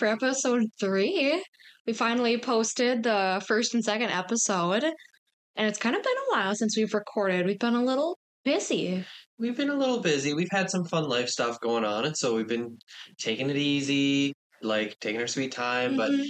for 0.00 0.06
episode 0.06 0.64
three. 0.80 1.44
We 1.86 1.92
finally 1.92 2.38
posted 2.38 3.02
the 3.02 3.44
first 3.46 3.74
and 3.74 3.84
second 3.84 4.08
episode, 4.08 4.82
and 4.82 5.68
it's 5.68 5.78
kind 5.78 5.94
of 5.94 6.02
been 6.02 6.12
a 6.12 6.36
while 6.36 6.54
since 6.54 6.74
we've 6.74 6.94
recorded. 6.94 7.44
We've 7.44 7.58
been 7.58 7.74
a 7.74 7.84
little 7.84 8.18
busy. 8.42 9.04
We've 9.38 9.56
been 9.56 9.68
a 9.68 9.76
little 9.76 10.00
busy. 10.00 10.32
We've 10.32 10.48
had 10.50 10.70
some 10.70 10.86
fun 10.86 11.04
life 11.04 11.28
stuff 11.28 11.60
going 11.60 11.84
on, 11.84 12.06
and 12.06 12.16
so 12.16 12.34
we've 12.34 12.48
been 12.48 12.78
taking 13.18 13.50
it 13.50 13.56
easy, 13.58 14.32
like 14.62 14.98
taking 15.00 15.20
our 15.20 15.26
sweet 15.26 15.52
time. 15.52 15.98
But 15.98 16.12
Mhm. 16.12 16.26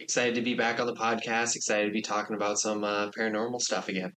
excited 0.00 0.34
to 0.34 0.42
be 0.42 0.54
back 0.54 0.80
on 0.80 0.86
the 0.88 0.94
podcast. 0.94 1.54
Excited 1.54 1.86
to 1.86 1.92
be 1.92 2.02
talking 2.02 2.34
about 2.34 2.58
some 2.58 2.82
uh, 2.82 3.10
paranormal 3.10 3.60
stuff 3.60 3.88
again. 3.88 4.10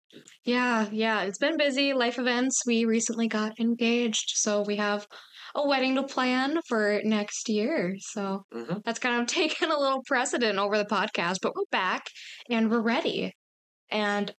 Yeah, 0.44 0.90
yeah, 0.92 1.22
it's 1.22 1.38
been 1.38 1.58
busy. 1.58 1.94
Life 1.94 2.18
events. 2.18 2.62
We 2.66 2.86
recently 2.86 3.28
got 3.28 3.60
engaged, 3.60 4.32
so 4.38 4.64
we 4.64 4.78
have 4.78 5.06
a 5.56 5.68
wedding 5.68 5.96
to 5.96 6.04
plan 6.04 6.60
for 6.68 7.02
next 7.04 7.50
year. 7.50 7.96
So 8.00 8.44
hmm 8.52 8.80
that's 8.84 9.00
kind 9.00 9.22
of 9.22 9.28
taken 9.42 9.72
a 9.72 9.80
little 9.80 10.04
precedent 10.06 10.58
over 10.58 10.78
the 10.78 10.86
podcast, 10.86 11.38
but 11.42 11.56
we're 11.56 11.64
back 11.72 12.06
and 12.50 12.70
we're 12.70 12.82
ready. 12.82 13.34
And 13.90 14.34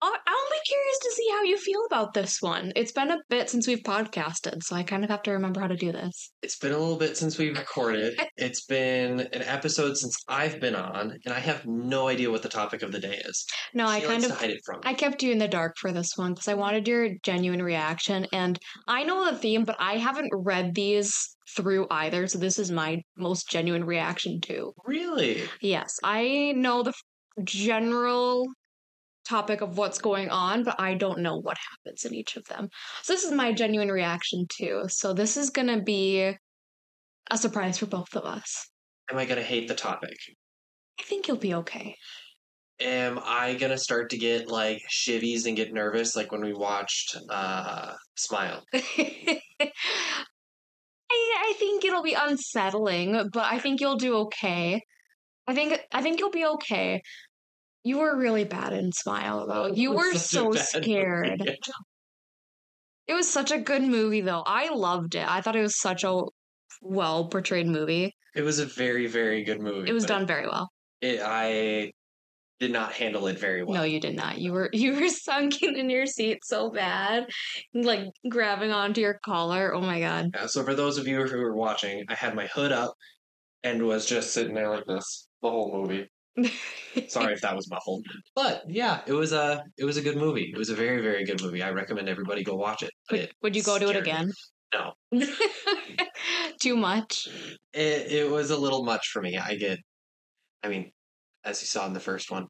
I- 0.00 0.18
I'll 0.26 0.50
be 0.50 0.60
curious 0.66 0.98
to 1.02 1.12
see 1.16 1.28
how 1.30 1.42
you 1.42 1.56
feel 1.58 1.84
about 1.86 2.14
this 2.14 2.40
one. 2.40 2.72
It's 2.76 2.92
been 2.92 3.10
a 3.10 3.18
bit 3.28 3.50
since 3.50 3.66
we've 3.66 3.82
podcasted, 3.82 4.62
so 4.62 4.76
I 4.76 4.82
kind 4.84 5.02
of 5.04 5.10
have 5.10 5.22
to 5.24 5.32
remember 5.32 5.60
how 5.60 5.66
to 5.66 5.76
do 5.76 5.90
this. 5.92 6.30
It's 6.42 6.56
been 6.58 6.72
a 6.72 6.78
little 6.78 6.96
bit 6.98 7.16
since 7.16 7.36
we've 7.38 7.56
recorded. 7.58 8.18
It's 8.36 8.64
been 8.64 9.20
an 9.20 9.42
episode 9.42 9.96
since 9.96 10.16
I've 10.28 10.60
been 10.60 10.76
on, 10.76 11.18
and 11.24 11.34
I 11.34 11.40
have 11.40 11.66
no 11.66 12.06
idea 12.08 12.30
what 12.30 12.42
the 12.42 12.48
topic 12.48 12.82
of 12.82 12.92
the 12.92 13.00
day 13.00 13.20
is. 13.24 13.44
No, 13.74 13.86
I 13.86 14.00
kind 14.00 14.24
of 14.24 14.30
hide 14.30 14.50
it 14.50 14.60
from. 14.64 14.80
I 14.84 14.94
kept 14.94 15.22
you 15.22 15.32
in 15.32 15.38
the 15.38 15.48
dark 15.48 15.74
for 15.78 15.90
this 15.92 16.12
one 16.16 16.34
because 16.34 16.48
I 16.48 16.54
wanted 16.54 16.86
your 16.86 17.08
genuine 17.24 17.62
reaction. 17.62 18.26
And 18.32 18.58
I 18.86 19.02
know 19.04 19.30
the 19.30 19.36
theme, 19.36 19.64
but 19.64 19.76
I 19.80 19.96
haven't 19.96 20.30
read 20.32 20.74
these 20.74 21.12
through 21.56 21.86
either. 21.90 22.26
So 22.28 22.38
this 22.38 22.58
is 22.58 22.70
my 22.70 23.02
most 23.16 23.48
genuine 23.50 23.84
reaction 23.84 24.40
too. 24.40 24.72
really? 24.86 25.42
Yes, 25.60 25.96
I 26.04 26.52
know 26.56 26.82
the 26.84 26.92
general 27.42 28.46
topic 29.28 29.60
of 29.60 29.76
what's 29.76 29.98
going 29.98 30.30
on, 30.30 30.64
but 30.64 30.80
I 30.80 30.94
don't 30.94 31.20
know 31.20 31.36
what 31.36 31.58
happens 31.70 32.04
in 32.04 32.14
each 32.14 32.36
of 32.36 32.44
them. 32.44 32.68
So 33.02 33.12
this 33.12 33.24
is 33.24 33.32
my 33.32 33.52
genuine 33.52 33.90
reaction 33.90 34.46
too. 34.48 34.84
So 34.88 35.12
this 35.12 35.36
is 35.36 35.50
going 35.50 35.68
to 35.68 35.82
be 35.82 36.34
a 37.30 37.38
surprise 37.38 37.78
for 37.78 37.86
both 37.86 38.14
of 38.14 38.24
us. 38.24 38.68
Am 39.10 39.18
I 39.18 39.24
gonna 39.24 39.42
hate 39.42 39.68
the 39.68 39.74
topic? 39.74 40.16
I 41.00 41.02
think 41.02 41.28
you'll 41.28 41.36
be 41.38 41.54
okay. 41.54 41.96
Am 42.80 43.18
I 43.22 43.54
gonna 43.54 43.78
start 43.78 44.10
to 44.10 44.18
get 44.18 44.48
like 44.48 44.80
shivvies 44.90 45.46
and 45.46 45.56
get 45.56 45.72
nervous 45.72 46.14
like 46.14 46.30
when 46.30 46.42
we 46.42 46.52
watched 46.52 47.16
uh 47.30 47.94
Smile? 48.16 48.62
I, 48.74 49.40
I 51.10 51.54
think 51.58 51.84
it'll 51.84 52.02
be 52.02 52.16
unsettling, 52.18 53.30
but 53.32 53.44
I 53.44 53.58
think 53.58 53.80
you'll 53.80 53.96
do 53.96 54.16
okay. 54.16 54.82
I 55.46 55.54
think 55.54 55.80
I 55.92 56.02
think 56.02 56.20
you'll 56.20 56.30
be 56.30 56.44
okay. 56.44 57.00
You 57.84 57.98
were 57.98 58.16
really 58.16 58.44
bad 58.44 58.72
in 58.72 58.92
Smile 58.92 59.46
though. 59.46 59.66
You 59.66 59.92
were 59.92 60.14
so 60.14 60.52
scared. 60.52 61.38
movie. 61.40 61.58
It 63.06 63.14
was 63.14 63.30
such 63.30 63.50
a 63.50 63.58
good 63.58 63.82
movie 63.82 64.20
though. 64.20 64.42
I 64.44 64.68
loved 64.74 65.14
it. 65.14 65.26
I 65.26 65.40
thought 65.40 65.56
it 65.56 65.62
was 65.62 65.80
such 65.80 66.04
a 66.04 66.22
well 66.82 67.28
portrayed 67.28 67.66
movie. 67.66 68.14
It 68.34 68.42
was 68.42 68.58
a 68.58 68.66
very, 68.66 69.06
very 69.06 69.42
good 69.44 69.60
movie. 69.60 69.88
It 69.88 69.94
was 69.94 70.04
done 70.04 70.26
very 70.26 70.46
well. 70.46 70.70
It, 71.00 71.20
I 71.22 71.92
did 72.60 72.72
not 72.72 72.92
handle 72.92 73.26
it 73.28 73.38
very 73.38 73.62
well. 73.62 73.78
No, 73.78 73.82
you 73.84 74.00
did 74.00 74.16
not. 74.16 74.38
You 74.38 74.52
were 74.52 74.68
you 74.74 74.94
were 75.00 75.08
sunken 75.08 75.76
in 75.76 75.90
your 75.90 76.06
seat 76.06 76.44
so 76.44 76.70
bad, 76.70 77.26
like 77.72 78.06
grabbing 78.28 78.72
onto 78.72 79.00
your 79.00 79.18
collar. 79.24 79.74
Oh 79.74 79.80
my 79.80 80.00
god. 80.00 80.30
Yeah, 80.34 80.46
so 80.46 80.62
for 80.64 80.74
those 80.74 80.98
of 80.98 81.06
you 81.06 81.22
who 81.24 81.40
are 81.40 81.56
watching, 81.56 82.04
I 82.08 82.14
had 82.14 82.34
my 82.34 82.46
hood 82.46 82.72
up 82.72 82.94
and 83.62 83.82
was 83.86 84.06
just 84.06 84.32
sitting 84.32 84.54
there 84.54 84.70
like 84.70 84.84
this 84.86 85.28
the 85.42 85.50
whole 85.50 85.72
movie. 85.72 86.08
Sorry 87.08 87.32
if 87.34 87.40
that 87.40 87.56
was 87.56 87.68
muffled, 87.70 88.04
but 88.34 88.62
yeah, 88.68 89.02
it 89.06 89.12
was 89.12 89.32
a 89.32 89.62
it 89.76 89.84
was 89.84 89.96
a 89.96 90.02
good 90.02 90.16
movie. 90.16 90.50
It 90.52 90.58
was 90.58 90.68
a 90.70 90.74
very 90.74 91.00
very 91.02 91.24
good 91.24 91.42
movie. 91.42 91.62
I 91.62 91.70
recommend 91.70 92.08
everybody 92.08 92.44
go 92.44 92.54
watch 92.54 92.82
it. 92.82 92.90
Would, 93.10 93.20
It 93.20 93.32
would 93.42 93.56
you 93.56 93.62
go 93.62 93.78
to 93.78 93.84
it 93.86 93.88
scared 93.88 94.04
me. 94.04 94.10
again? 94.10 94.32
No, 94.74 94.92
Too 96.60 96.76
much. 96.76 97.26
it 97.72 98.12
it 98.12 98.30
was 98.30 98.50
a 98.50 98.56
little 98.58 98.84
much 98.84 99.08
for 99.08 99.22
me. 99.22 99.36
I 99.38 99.54
get, 99.56 99.78
I 100.62 100.68
mean, 100.68 100.90
as 101.44 101.60
you 101.62 101.66
saw 101.66 101.86
in 101.86 101.92
the 101.92 102.00
first 102.00 102.30
one, 102.30 102.46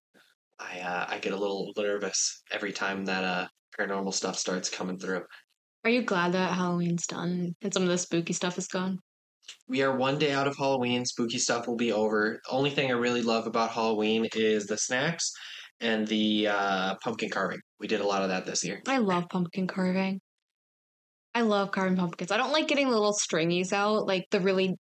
I 0.58 0.80
uh, 0.80 1.06
I 1.08 1.18
get 1.18 1.32
a 1.32 1.36
little 1.36 1.72
nervous 1.76 2.42
every 2.50 2.72
time 2.72 3.04
that 3.06 3.24
uh 3.24 3.48
paranormal 3.78 4.12
stuff 4.14 4.36
starts 4.36 4.68
coming 4.70 4.98
through. 4.98 5.22
Are 5.84 5.90
you 5.90 6.02
glad 6.02 6.32
that 6.32 6.54
Halloween's 6.54 7.06
done 7.06 7.54
and 7.62 7.72
some 7.72 7.84
of 7.84 7.88
the 7.88 7.98
spooky 7.98 8.32
stuff 8.32 8.58
is 8.58 8.66
gone? 8.66 8.98
We 9.68 9.82
are 9.82 9.94
one 9.94 10.18
day 10.18 10.32
out 10.32 10.46
of 10.46 10.56
Halloween. 10.56 11.04
Spooky 11.04 11.38
stuff 11.38 11.66
will 11.66 11.76
be 11.76 11.92
over. 11.92 12.40
The 12.44 12.50
only 12.50 12.70
thing 12.70 12.90
I 12.90 12.94
really 12.94 13.22
love 13.22 13.46
about 13.46 13.70
Halloween 13.70 14.26
is 14.34 14.66
the 14.66 14.78
snacks 14.78 15.30
and 15.80 16.06
the 16.06 16.48
uh, 16.48 16.94
pumpkin 17.02 17.30
carving. 17.30 17.60
We 17.78 17.86
did 17.86 18.00
a 18.00 18.06
lot 18.06 18.22
of 18.22 18.30
that 18.30 18.46
this 18.46 18.64
year. 18.64 18.80
I 18.86 18.98
love 18.98 19.24
pumpkin 19.30 19.66
carving. 19.66 20.20
I 21.34 21.42
love 21.42 21.70
carving 21.70 21.96
pumpkins. 21.96 22.32
I 22.32 22.36
don't 22.36 22.52
like 22.52 22.68
getting 22.68 22.88
the 22.88 22.96
little 22.96 23.12
stringies 23.12 23.72
out, 23.72 24.06
like 24.06 24.24
the 24.30 24.40
really 24.40 24.74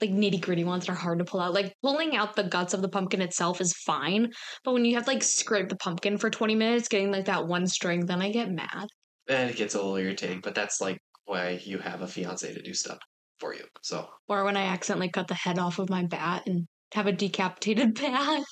like 0.00 0.10
nitty 0.10 0.40
gritty 0.40 0.64
ones 0.64 0.86
that 0.86 0.92
are 0.92 0.96
hard 0.96 1.18
to 1.18 1.24
pull 1.24 1.40
out. 1.40 1.54
Like 1.54 1.74
pulling 1.82 2.16
out 2.16 2.34
the 2.34 2.42
guts 2.42 2.74
of 2.74 2.82
the 2.82 2.88
pumpkin 2.88 3.22
itself 3.22 3.60
is 3.60 3.72
fine, 3.72 4.30
but 4.64 4.72
when 4.72 4.84
you 4.84 4.94
have 4.94 5.04
to 5.04 5.10
like 5.10 5.22
scrape 5.22 5.68
the 5.68 5.76
pumpkin 5.76 6.18
for 6.18 6.30
20 6.30 6.56
minutes, 6.56 6.88
getting 6.88 7.12
like 7.12 7.26
that 7.26 7.46
one 7.46 7.66
string, 7.66 8.06
then 8.06 8.20
I 8.20 8.32
get 8.32 8.50
mad. 8.50 8.88
And 9.28 9.48
it 9.48 9.56
gets 9.56 9.74
a 9.74 9.78
little 9.78 9.96
irritating, 9.96 10.40
but 10.42 10.54
that's 10.54 10.80
like 10.80 10.98
why 11.26 11.60
you 11.62 11.78
have 11.78 12.02
a 12.02 12.08
fiance 12.08 12.52
to 12.52 12.62
do 12.62 12.74
stuff 12.74 12.98
for 13.42 13.52
you. 13.54 13.64
So 13.82 14.08
Or 14.28 14.44
when 14.44 14.56
I 14.56 14.66
accidentally 14.66 15.10
cut 15.10 15.26
the 15.26 15.34
head 15.34 15.58
off 15.58 15.80
of 15.80 15.90
my 15.90 16.04
bat 16.04 16.44
and 16.46 16.66
have 16.94 17.08
a 17.08 17.12
decapitated 17.12 17.94
bat. 18.00 18.44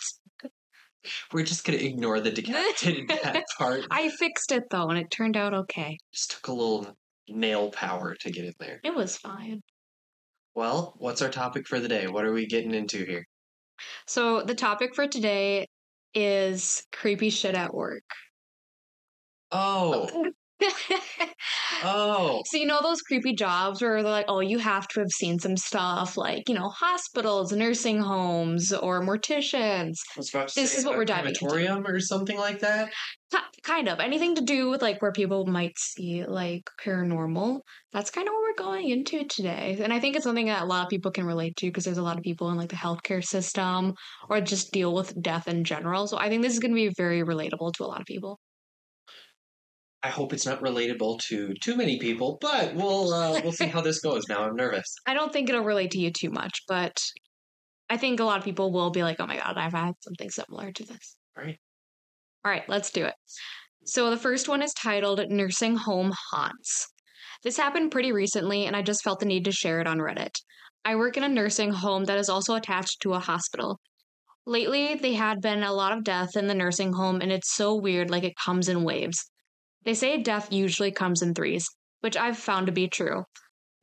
we're 1.33 1.45
just 1.45 1.65
gonna 1.65 1.79
ignore 1.79 2.19
the 2.21 2.33
decapitated 2.33 3.07
bat 3.23 3.45
part. 3.57 3.87
I 3.91 4.09
fixed 4.09 4.51
it 4.51 4.65
though, 4.71 4.89
and 4.89 4.99
it 4.99 5.11
turned 5.11 5.37
out 5.37 5.55
okay. 5.55 5.97
Just 6.13 6.33
took 6.33 6.49
a 6.49 6.53
little 6.53 6.97
nail 7.29 7.71
power 7.71 8.17
to 8.21 8.31
get 8.33 8.45
in 8.45 8.53
there. 8.59 8.81
It 8.83 8.95
was 8.95 9.17
fine. 9.17 9.61
Well, 10.57 10.95
what's 10.99 11.23
our 11.23 11.31
topic 11.31 11.69
for 11.69 11.79
the 11.79 11.89
day? 11.89 12.09
What 12.09 12.25
are 12.25 12.33
we 12.33 12.47
getting 12.47 12.75
into 12.75 13.05
here? 13.05 13.25
So 14.09 14.43
the 14.43 14.57
topic 14.57 14.97
for 14.97 15.07
today 15.07 15.67
is 16.15 16.83
creepy 16.93 17.31
shit 17.31 17.55
at 17.55 17.73
work. 17.73 18.03
Oh, 19.53 20.33
oh, 21.85 22.43
So 22.47 22.57
you 22.57 22.67
know 22.67 22.81
those 22.83 23.03
creepy 23.03 23.35
jobs 23.35 23.81
where 23.83 24.03
they're 24.03 24.11
like, 24.13 24.27
oh, 24.29 24.41
you 24.41 24.59
have 24.59 24.87
to 24.89 25.01
have 25.01 25.09
seen 25.11 25.39
some 25.39 25.57
stuff 25.57 26.17
like, 26.17 26.49
you 26.49 26.55
know, 26.55 26.69
hospitals, 26.69 27.53
nursing 27.53 28.01
homes, 28.01 28.73
or 28.73 29.01
morticians. 29.01 29.95
I 30.17 30.19
was 30.19 30.31
about 30.35 30.49
to 30.49 30.61
This 30.61 30.73
say 30.73 30.79
is 30.79 30.85
what 30.85 30.97
we're 30.97 31.05
diving 31.05 31.35
into. 31.41 31.83
or 31.87 32.01
something 32.01 32.39
like 32.39 32.61
that. 32.61 32.91
Kind 33.63 33.89
of 33.89 34.01
anything 34.01 34.35
to 34.37 34.41
do 34.41 34.71
with 34.71 34.83
like 34.83 35.01
where 35.03 35.13
people 35.13 35.47
might 35.47 35.79
see 35.79 36.25
like 36.25 36.63
paranormal. 36.83 37.61
That's 37.93 38.11
kind 38.11 38.27
of 38.27 38.33
what 38.33 38.43
we're 38.43 38.65
going 38.65 38.89
into 38.89 39.25
today. 39.25 39.79
And 39.81 39.93
I 39.93 40.01
think 40.01 40.17
it's 40.17 40.25
something 40.25 40.47
that 40.47 40.63
a 40.63 40.65
lot 40.67 40.85
of 40.85 40.89
people 40.89 41.11
can 41.13 41.27
relate 41.27 41.57
to 41.57 41.67
because 41.67 41.85
there's 41.85 41.99
a 41.99 42.03
lot 42.03 42.17
of 42.17 42.25
people 42.25 42.51
in 42.51 42.57
like 42.57 42.71
the 42.71 42.77
healthcare 42.77 43.23
system 43.25 43.95
or 44.29 44.41
just 44.41 44.73
deal 44.73 44.95
with 44.95 45.21
death 45.23 45.47
in 45.47 45.63
general. 45.65 46.07
So 46.07 46.19
I 46.19 46.29
think 46.29 46.43
this 46.43 46.55
is 46.55 46.59
going 46.59 46.73
to 46.73 46.75
be 46.75 46.93
very 46.97 47.23
relatable 47.23 47.73
to 47.75 47.85
a 47.85 47.87
lot 47.87 48.01
of 48.01 48.07
people. 48.07 48.41
I 50.03 50.09
hope 50.09 50.33
it's 50.33 50.47
not 50.47 50.63
relatable 50.63 51.21
to 51.29 51.53
too 51.61 51.77
many 51.77 51.99
people, 51.99 52.39
but 52.41 52.75
we'll 52.75 53.13
uh, 53.13 53.41
we'll 53.45 53.53
see 53.53 53.67
how 53.67 53.81
this 53.81 54.01
goes. 54.01 54.25
Now 54.29 54.45
I'm 54.45 54.57
nervous. 54.57 54.95
I 55.07 55.15
don't 55.15 55.33
think 55.33 55.49
it'll 55.49 55.65
relate 55.65 55.91
to 55.93 55.99
you 55.99 56.11
too 56.11 56.31
much, 56.31 56.63
but 56.69 56.99
I 57.91 57.97
think 57.97 58.21
a 58.21 58.25
lot 58.25 58.39
of 58.39 58.45
people 58.45 58.73
will 58.73 58.91
be 58.91 59.03
like, 59.03 59.17
oh 59.21 59.27
my 59.27 59.37
God, 59.37 59.57
I've 59.57 59.73
had 59.73 59.95
something 60.01 60.31
similar 60.31 60.73
to 60.73 60.85
this. 60.85 61.17
All 61.37 61.45
right. 61.45 61.59
All 62.45 62.51
right, 62.51 62.67
let's 62.69 62.91
do 62.91 63.05
it. 63.05 63.15
So 63.85 64.11
the 64.11 64.17
first 64.17 64.49
one 64.49 64.63
is 64.63 64.73
titled 64.73 65.21
Nursing 65.29 65.77
Home 65.77 66.13
Haunts. 66.31 66.87
This 67.43 67.57
happened 67.57 67.91
pretty 67.91 68.13
recently, 68.13 68.67
and 68.67 68.77
I 68.77 68.83
just 68.83 69.03
felt 69.03 69.21
the 69.21 69.27
need 69.27 69.45
to 69.47 69.53
share 69.53 69.81
it 69.81 69.87
on 69.87 69.99
Reddit. 69.99 70.37
I 70.85 70.97
work 70.97 71.17
in 71.17 71.25
a 71.25 71.29
nursing 71.29 71.73
home 71.73 72.05
that 72.05 72.19
is 72.19 72.29
also 72.29 72.55
attached 72.55 73.01
to 73.03 73.15
a 73.15 73.19
hospital. 73.19 73.81
Lately, 74.47 74.95
they 74.95 75.15
had 75.15 75.41
been 75.41 75.63
a 75.63 75.73
lot 75.73 75.97
of 75.97 76.05
death 76.05 76.37
in 76.37 76.47
the 76.47 76.55
nursing 76.55 76.93
home, 76.93 77.21
and 77.21 77.33
it's 77.33 77.55
so 77.55 77.75
weird, 77.75 78.11
like 78.11 78.25
it 78.25 78.37
comes 78.43 78.69
in 78.69 78.85
waves. 78.85 79.31
They 79.85 79.95
say 79.95 80.23
death 80.23 80.53
usually 80.53 80.93
comes 80.93 81.23
in 81.23 81.35
threes, 81.35 81.67
which 82.01 82.17
I've 82.17 82.39
found 82.39 82.67
to 82.67 82.73
be 82.73 82.89
true. 82.89 83.25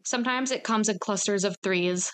Sometimes 0.06 0.52
it 0.52 0.64
comes 0.64 0.90
in 0.90 1.00
clusters 1.00 1.44
of 1.44 1.58
threes. 1.64 2.12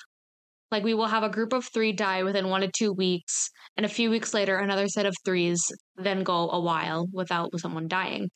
Like 0.72 0.84
we 0.84 0.94
will 0.94 1.08
have 1.08 1.24
a 1.24 1.30
group 1.30 1.54
of 1.54 1.66
three 1.66 1.92
die 1.92 2.24
within 2.24 2.50
one 2.50 2.62
to 2.62 2.72
two 2.72 2.94
weeks, 2.94 3.50
and 3.78 3.86
a 3.86 3.90
few 3.90 4.10
weeks 4.10 4.34
later, 4.34 4.58
another 4.58 4.88
set 4.88 5.06
of 5.06 5.16
threes 5.26 5.62
then 5.96 6.24
go 6.24 6.50
a 6.50 6.60
while 6.60 7.08
without 7.12 7.52
someone 7.60 7.88
dying. 7.88 8.30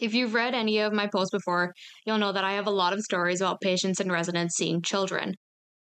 If 0.00 0.14
you've 0.14 0.34
read 0.34 0.54
any 0.54 0.78
of 0.78 0.92
my 0.92 1.08
posts 1.08 1.32
before, 1.32 1.74
you'll 2.06 2.18
know 2.18 2.32
that 2.32 2.44
I 2.44 2.52
have 2.52 2.66
a 2.66 2.70
lot 2.70 2.92
of 2.92 3.00
stories 3.00 3.40
about 3.40 3.60
patients 3.60 4.00
and 4.00 4.10
residents 4.10 4.56
seeing 4.56 4.80
children. 4.80 5.34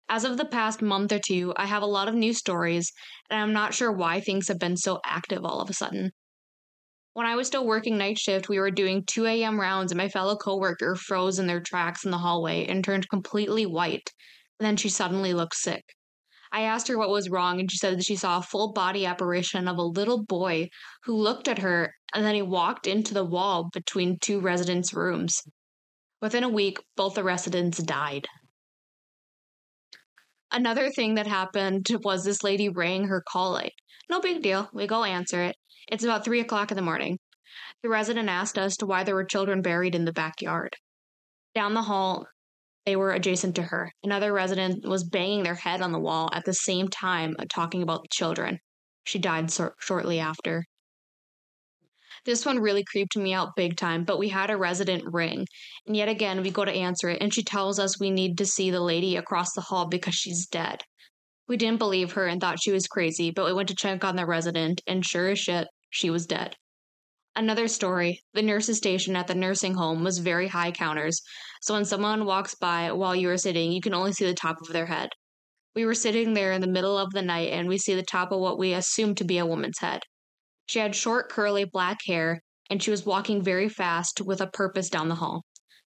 As 0.07 0.23
of 0.23 0.37
the 0.37 0.45
past 0.45 0.81
month 0.81 1.11
or 1.11 1.19
two, 1.25 1.53
I 1.55 1.65
have 1.65 1.81
a 1.81 1.87
lot 1.87 2.07
of 2.09 2.13
new 2.15 2.33
stories, 2.33 2.91
and 3.29 3.39
I'm 3.39 3.53
not 3.53 3.73
sure 3.73 3.91
why 3.91 4.19
things 4.19 4.49
have 4.49 4.59
been 4.59 4.77
so 4.77 4.99
active 5.05 5.45
all 5.45 5.61
of 5.61 5.69
a 5.69 5.73
sudden. 5.73 6.11
When 7.13 7.25
I 7.25 7.35
was 7.35 7.47
still 7.47 7.67
working 7.67 7.97
night 7.97 8.17
shift, 8.17 8.47
we 8.47 8.57
were 8.57 8.71
doing 8.71 9.03
2 9.05 9.25
a.m. 9.25 9.59
rounds, 9.59 9.91
and 9.91 9.97
my 9.97 10.07
fellow 10.07 10.37
coworker 10.37 10.95
froze 10.95 11.39
in 11.39 11.47
their 11.47 11.59
tracks 11.59 12.05
in 12.05 12.11
the 12.11 12.19
hallway 12.19 12.65
and 12.65 12.83
turned 12.83 13.09
completely 13.09 13.65
white. 13.65 14.09
and 14.59 14.65
then 14.65 14.77
she 14.77 14.87
suddenly 14.87 15.33
looked 15.33 15.55
sick. 15.55 15.83
I 16.53 16.61
asked 16.61 16.87
her 16.87 16.97
what 16.97 17.09
was 17.09 17.29
wrong, 17.29 17.59
and 17.59 17.69
she 17.69 17.77
said 17.77 17.97
that 17.97 18.05
she 18.05 18.15
saw 18.15 18.37
a 18.37 18.41
full 18.41 18.71
body 18.71 19.05
apparition 19.05 19.67
of 19.67 19.77
a 19.77 19.83
little 19.83 20.23
boy 20.23 20.69
who 21.03 21.13
looked 21.13 21.49
at 21.49 21.59
her, 21.59 21.93
and 22.13 22.23
then 22.25 22.35
he 22.35 22.41
walked 22.41 22.87
into 22.87 23.13
the 23.13 23.25
wall 23.25 23.69
between 23.73 24.17
two 24.19 24.39
residents' 24.39 24.93
rooms. 24.93 25.41
Within 26.21 26.43
a 26.45 26.49
week, 26.49 26.79
both 26.95 27.15
the 27.15 27.23
residents 27.23 27.79
died. 27.79 28.27
Another 30.51 30.89
thing 30.89 31.15
that 31.15 31.27
happened 31.27 31.87
was 32.03 32.23
this 32.23 32.43
lady 32.43 32.69
rang 32.69 33.05
her 33.05 33.21
call 33.27 33.51
light. 33.51 33.73
No 34.09 34.21
big 34.21 34.41
deal. 34.41 34.69
We 34.73 34.87
go 34.87 35.03
answer 35.03 35.41
it. 35.43 35.55
It's 35.87 36.03
about 36.03 36.23
three 36.23 36.39
o'clock 36.39 36.71
in 36.71 36.75
the 36.75 36.81
morning. 36.81 37.17
The 37.83 37.89
resident 37.89 38.29
asked 38.29 38.57
us 38.57 38.77
to 38.77 38.85
why 38.85 39.03
there 39.03 39.15
were 39.15 39.23
children 39.23 39.61
buried 39.61 39.95
in 39.95 40.05
the 40.05 40.13
backyard. 40.13 40.75
Down 41.53 41.73
the 41.73 41.81
hall, 41.81 42.27
they 42.85 42.95
were 42.95 43.11
adjacent 43.11 43.55
to 43.55 43.63
her. 43.63 43.91
Another 44.03 44.33
resident 44.33 44.87
was 44.87 45.03
banging 45.03 45.43
their 45.43 45.55
head 45.55 45.81
on 45.81 45.91
the 45.91 45.99
wall 45.99 46.29
at 46.33 46.45
the 46.45 46.53
same 46.53 46.87
time, 46.87 47.35
talking 47.49 47.81
about 47.83 48.03
the 48.03 48.09
children. 48.11 48.59
She 49.03 49.19
died 49.19 49.51
so- 49.51 49.73
shortly 49.79 50.19
after. 50.19 50.65
This 52.23 52.45
one 52.45 52.59
really 52.59 52.83
creeped 52.83 53.17
me 53.17 53.33
out 53.33 53.55
big 53.55 53.77
time, 53.77 54.03
but 54.03 54.19
we 54.19 54.29
had 54.29 54.51
a 54.51 54.57
resident 54.57 55.03
ring. 55.05 55.47
And 55.87 55.97
yet 55.97 56.07
again, 56.07 56.43
we 56.43 56.51
go 56.51 56.63
to 56.63 56.71
answer 56.71 57.09
it, 57.09 57.21
and 57.21 57.33
she 57.33 57.43
tells 57.43 57.79
us 57.79 57.99
we 57.99 58.11
need 58.11 58.37
to 58.37 58.45
see 58.45 58.69
the 58.69 58.79
lady 58.79 59.15
across 59.15 59.53
the 59.53 59.61
hall 59.61 59.87
because 59.87 60.13
she's 60.13 60.45
dead. 60.45 60.83
We 61.51 61.57
didn't 61.57 61.79
believe 61.79 62.13
her 62.13 62.27
and 62.27 62.39
thought 62.39 62.63
she 62.63 62.71
was 62.71 62.87
crazy, 62.87 63.29
but 63.29 63.43
we 63.43 63.51
went 63.51 63.67
to 63.67 63.75
check 63.75 64.05
on 64.05 64.15
the 64.15 64.25
resident, 64.25 64.79
and 64.87 65.05
sure 65.05 65.27
as 65.31 65.39
shit, 65.39 65.67
she 65.89 66.09
was 66.09 66.25
dead. 66.25 66.55
Another 67.35 67.67
story 67.67 68.21
the 68.33 68.41
nurse's 68.41 68.77
station 68.77 69.17
at 69.17 69.27
the 69.27 69.35
nursing 69.35 69.73
home 69.73 70.01
was 70.01 70.19
very 70.19 70.47
high 70.47 70.71
counters, 70.71 71.21
so 71.61 71.73
when 71.73 71.83
someone 71.83 72.23
walks 72.23 72.55
by 72.55 72.89
while 72.93 73.13
you 73.13 73.29
are 73.29 73.37
sitting, 73.37 73.73
you 73.73 73.81
can 73.81 73.93
only 73.93 74.13
see 74.13 74.25
the 74.25 74.33
top 74.33 74.61
of 74.61 74.71
their 74.71 74.85
head. 74.85 75.09
We 75.75 75.85
were 75.85 75.93
sitting 75.93 76.35
there 76.35 76.53
in 76.53 76.61
the 76.61 76.67
middle 76.67 76.97
of 76.97 77.11
the 77.11 77.21
night 77.21 77.51
and 77.51 77.67
we 77.67 77.77
see 77.77 77.95
the 77.95 78.01
top 78.01 78.31
of 78.31 78.39
what 78.39 78.57
we 78.57 78.71
assumed 78.71 79.17
to 79.17 79.25
be 79.25 79.37
a 79.37 79.45
woman's 79.45 79.79
head. 79.79 80.03
She 80.67 80.79
had 80.79 80.95
short, 80.95 81.27
curly 81.27 81.65
black 81.65 81.97
hair, 82.07 82.39
and 82.69 82.81
she 82.81 82.91
was 82.91 83.05
walking 83.05 83.43
very 83.43 83.67
fast 83.67 84.21
with 84.21 84.39
a 84.39 84.47
purpose 84.47 84.89
down 84.89 85.09
the 85.09 85.15
hall. 85.15 85.43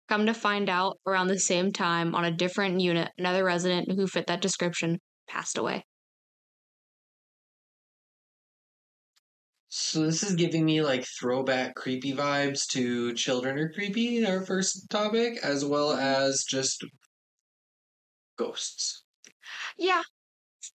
Come 0.08 0.26
to 0.26 0.34
find 0.34 0.68
out, 0.68 0.98
around 1.06 1.28
the 1.28 1.38
same 1.38 1.70
time, 1.70 2.16
on 2.16 2.24
a 2.24 2.36
different 2.36 2.80
unit, 2.80 3.12
another 3.16 3.44
resident 3.44 3.92
who 3.92 4.08
fit 4.08 4.26
that 4.26 4.42
description 4.42 4.98
passed 5.32 5.56
away. 5.56 5.84
So 9.74 10.04
this 10.04 10.22
is 10.22 10.34
giving 10.34 10.66
me 10.66 10.82
like 10.82 11.06
throwback 11.18 11.74
creepy 11.74 12.12
vibes 12.12 12.66
to 12.72 13.14
Children 13.14 13.58
Are 13.58 13.72
Creepy, 13.72 14.24
our 14.26 14.44
first 14.44 14.90
topic, 14.90 15.38
as 15.42 15.64
well 15.64 15.92
as 15.92 16.44
just 16.46 16.84
ghosts. 18.36 19.04
Yeah, 19.78 20.02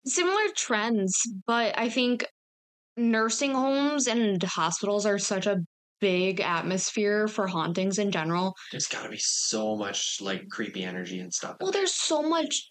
similar 0.05 0.49
trends, 0.55 1.13
but 1.45 1.77
I 1.77 1.89
think 1.89 2.25
nursing 2.95 3.53
homes 3.53 4.07
and 4.07 4.41
hospitals 4.41 5.05
are 5.05 5.19
such 5.19 5.45
a 5.45 5.59
big 5.99 6.39
atmosphere 6.39 7.27
for 7.27 7.47
hauntings 7.47 7.99
in 7.99 8.11
general. 8.11 8.53
There's 8.71 8.87
got 8.87 9.03
to 9.03 9.09
be 9.09 9.19
so 9.19 9.75
much 9.75 10.17
like 10.21 10.49
creepy 10.49 10.83
energy 10.83 11.19
and 11.19 11.33
stuff. 11.33 11.57
Well, 11.61 11.71
there's 11.71 11.93
so 11.93 12.23
much 12.23 12.65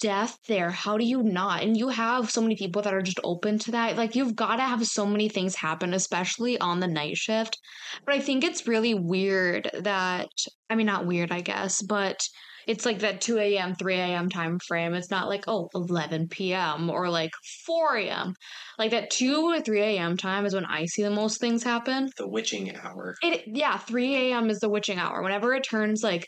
death 0.00 0.38
there. 0.48 0.70
How 0.70 0.98
do 0.98 1.04
you 1.04 1.22
not? 1.22 1.62
And 1.62 1.76
you 1.76 1.88
have 1.88 2.30
so 2.30 2.40
many 2.40 2.56
people 2.56 2.82
that 2.82 2.94
are 2.94 3.02
just 3.02 3.20
open 3.22 3.58
to 3.60 3.70
that. 3.72 3.96
Like, 3.96 4.16
you've 4.16 4.34
got 4.34 4.56
to 4.56 4.62
have 4.62 4.86
so 4.86 5.06
many 5.06 5.28
things 5.28 5.54
happen, 5.54 5.94
especially 5.94 6.58
on 6.58 6.80
the 6.80 6.88
night 6.88 7.16
shift. 7.16 7.58
But 8.04 8.14
I 8.14 8.20
think 8.20 8.42
it's 8.42 8.66
really 8.66 8.94
weird 8.94 9.70
that, 9.82 10.28
I 10.68 10.74
mean, 10.74 10.86
not 10.86 11.06
weird, 11.06 11.30
I 11.30 11.40
guess, 11.40 11.82
but 11.82 12.20
it's 12.66 12.86
like 12.86 13.00
that 13.00 13.20
2 13.20 13.38
a.m 13.38 13.74
3 13.74 13.94
a.m 13.94 14.28
time 14.28 14.58
frame 14.66 14.94
it's 14.94 15.10
not 15.10 15.28
like 15.28 15.44
oh 15.48 15.68
11 15.74 16.28
p.m 16.28 16.90
or 16.90 17.08
like 17.08 17.30
4 17.66 17.96
a.m 17.96 18.34
like 18.78 18.90
that 18.92 19.10
2 19.10 19.50
or 19.50 19.60
3 19.60 19.80
a.m 19.80 20.16
time 20.16 20.46
is 20.46 20.54
when 20.54 20.64
i 20.64 20.86
see 20.86 21.02
the 21.02 21.10
most 21.10 21.40
things 21.40 21.62
happen. 21.62 22.10
The 22.16 22.28
witching 22.28 22.74
hour. 22.76 23.14
It 23.22 23.44
yeah 23.46 23.78
3 23.78 24.32
a.m 24.32 24.50
is 24.50 24.58
the 24.58 24.68
witching 24.70 24.98
hour. 24.98 25.22
Whenever 25.22 25.54
it 25.54 25.64
turns 25.68 26.02
like 26.02 26.26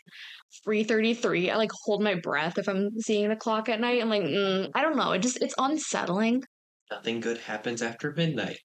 3.33 0.67 1.51
i 1.51 1.55
like 1.55 1.71
hold 1.85 2.03
my 2.03 2.15
breath 2.15 2.57
if 2.57 2.67
i'm 2.67 2.89
seeing 2.99 3.29
the 3.29 3.35
clock 3.35 3.69
at 3.69 3.79
night. 3.79 4.01
I'm 4.01 4.09
like 4.09 4.23
mm, 4.23 4.69
i 4.75 4.81
don't 4.81 4.97
know. 4.97 5.11
It 5.11 5.19
just 5.19 5.41
it's 5.41 5.55
unsettling. 5.57 6.43
Nothing 6.91 7.21
good 7.21 7.37
happens 7.39 7.81
after 7.81 8.13
midnight. 8.15 8.59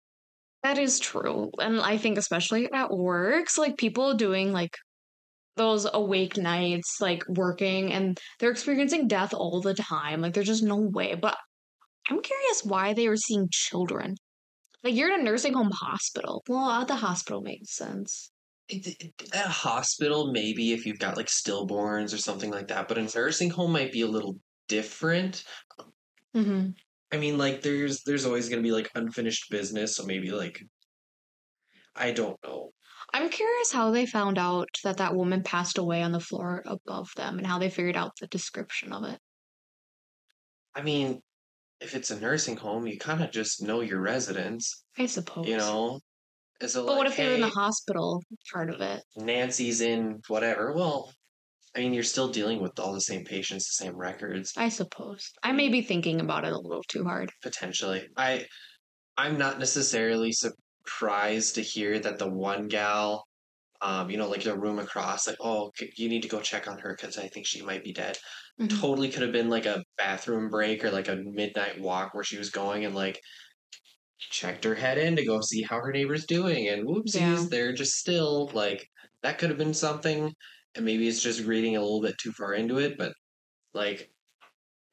That 0.62 0.78
is 0.78 0.98
true. 0.98 1.50
And 1.58 1.80
i 1.80 1.96
think 1.96 2.18
especially 2.18 2.70
at 2.72 2.90
work 2.90 3.48
so 3.48 3.62
like 3.62 3.76
people 3.78 4.14
doing 4.14 4.52
like 4.52 4.76
those 5.58 5.86
awake 5.92 6.38
nights, 6.38 6.96
like 7.00 7.22
working, 7.28 7.92
and 7.92 8.18
they're 8.38 8.50
experiencing 8.50 9.08
death 9.08 9.34
all 9.34 9.60
the 9.60 9.74
time. 9.74 10.22
Like, 10.22 10.32
there's 10.32 10.46
just 10.46 10.62
no 10.62 10.76
way. 10.76 11.14
But 11.14 11.36
I'm 12.08 12.22
curious 12.22 12.64
why 12.64 12.94
they 12.94 13.08
were 13.08 13.16
seeing 13.16 13.48
children. 13.50 14.14
Like, 14.82 14.94
you're 14.94 15.12
in 15.12 15.20
a 15.20 15.22
nursing 15.22 15.52
home 15.52 15.72
hospital. 15.72 16.42
Well, 16.48 16.70
at 16.70 16.88
the 16.88 16.96
hospital 16.96 17.42
makes 17.42 17.76
sense. 17.76 18.30
At 18.70 19.46
a 19.46 19.48
hospital, 19.48 20.32
maybe 20.32 20.72
if 20.72 20.86
you've 20.86 20.98
got 20.98 21.16
like 21.16 21.26
stillborns 21.26 22.14
or 22.14 22.18
something 22.18 22.50
like 22.50 22.68
that, 22.68 22.86
but 22.86 22.98
a 22.98 23.02
nursing 23.02 23.50
home 23.50 23.72
might 23.72 23.92
be 23.92 24.02
a 24.02 24.06
little 24.06 24.36
different. 24.68 25.42
Mm-hmm. 26.36 26.70
I 27.10 27.16
mean, 27.16 27.38
like 27.38 27.62
there's 27.62 28.02
there's 28.02 28.26
always 28.26 28.48
going 28.48 28.62
to 28.62 28.66
be 28.66 28.72
like 28.72 28.90
unfinished 28.94 29.50
business, 29.50 29.96
so 29.96 30.04
maybe 30.04 30.30
like 30.30 30.62
I 31.96 32.12
don't 32.12 32.36
know. 32.44 32.72
I'm 33.12 33.30
curious 33.30 33.72
how 33.72 33.90
they 33.90 34.06
found 34.06 34.38
out 34.38 34.68
that 34.84 34.98
that 34.98 35.14
woman 35.14 35.42
passed 35.42 35.78
away 35.78 36.02
on 36.02 36.12
the 36.12 36.20
floor 36.20 36.62
above 36.66 37.08
them 37.16 37.38
and 37.38 37.46
how 37.46 37.58
they 37.58 37.70
figured 37.70 37.96
out 37.96 38.12
the 38.20 38.26
description 38.26 38.92
of 38.92 39.04
it. 39.04 39.18
I 40.74 40.82
mean, 40.82 41.20
if 41.80 41.94
it's 41.94 42.10
a 42.10 42.20
nursing 42.20 42.56
home, 42.56 42.86
you 42.86 42.98
kind 42.98 43.22
of 43.22 43.30
just 43.30 43.62
know 43.62 43.80
your 43.80 44.00
residents. 44.00 44.84
I 44.96 45.06
suppose. 45.06 45.46
You 45.46 45.56
know? 45.56 46.00
But 46.60 46.74
like, 46.74 46.96
what 46.96 47.06
if 47.06 47.16
hey, 47.16 47.26
they're 47.26 47.34
in 47.36 47.40
the 47.40 47.48
hospital 47.48 48.22
part 48.52 48.70
of 48.70 48.80
it? 48.80 49.02
Nancy's 49.16 49.80
in 49.80 50.20
whatever. 50.26 50.74
Well, 50.74 51.12
I 51.76 51.80
mean, 51.80 51.94
you're 51.94 52.02
still 52.02 52.28
dealing 52.28 52.60
with 52.60 52.78
all 52.80 52.92
the 52.92 53.00
same 53.00 53.24
patients, 53.24 53.66
the 53.66 53.84
same 53.84 53.96
records. 53.96 54.52
I 54.56 54.68
suppose. 54.68 55.30
I 55.42 55.52
mm. 55.52 55.56
may 55.56 55.68
be 55.68 55.82
thinking 55.82 56.20
about 56.20 56.44
it 56.44 56.52
a 56.52 56.58
little 56.58 56.82
too 56.88 57.04
hard. 57.04 57.30
Potentially. 57.42 58.08
I 58.16 58.46
I'm 59.16 59.38
not 59.38 59.58
necessarily 59.58 60.32
surprised 60.88 61.54
to 61.56 61.62
hear 61.62 61.98
that 61.98 62.18
the 62.18 62.28
one 62.28 62.68
gal, 62.68 63.26
um, 63.80 64.10
you 64.10 64.16
know, 64.16 64.28
like 64.28 64.42
the 64.42 64.58
room 64.58 64.78
across, 64.78 65.26
like, 65.26 65.36
oh, 65.40 65.70
you 65.96 66.08
need 66.08 66.22
to 66.22 66.28
go 66.28 66.40
check 66.40 66.68
on 66.68 66.78
her 66.78 66.96
because 66.96 67.18
I 67.18 67.28
think 67.28 67.46
she 67.46 67.62
might 67.62 67.84
be 67.84 67.92
dead. 67.92 68.18
Mm-hmm. 68.60 68.80
Totally 68.80 69.08
could 69.08 69.22
have 69.22 69.32
been 69.32 69.48
like 69.48 69.66
a 69.66 69.84
bathroom 69.96 70.48
break 70.48 70.84
or 70.84 70.90
like 70.90 71.08
a 71.08 71.16
midnight 71.16 71.80
walk 71.80 72.14
where 72.14 72.24
she 72.24 72.38
was 72.38 72.50
going 72.50 72.84
and 72.84 72.94
like 72.94 73.20
checked 74.18 74.64
her 74.64 74.74
head 74.74 74.98
in 74.98 75.14
to 75.16 75.24
go 75.24 75.40
see 75.40 75.62
how 75.62 75.76
her 75.76 75.92
neighbor's 75.92 76.26
doing, 76.26 76.68
and 76.68 76.86
whoopsies, 76.86 77.20
yeah. 77.20 77.44
they're 77.48 77.72
just 77.72 77.92
still 77.92 78.50
like 78.52 78.84
that 79.22 79.38
could 79.38 79.50
have 79.50 79.58
been 79.58 79.74
something, 79.74 80.32
and 80.74 80.84
maybe 80.84 81.06
it's 81.06 81.22
just 81.22 81.44
reading 81.44 81.76
a 81.76 81.80
little 81.80 82.02
bit 82.02 82.16
too 82.20 82.32
far 82.32 82.54
into 82.54 82.78
it, 82.78 82.98
but 82.98 83.12
like 83.74 84.10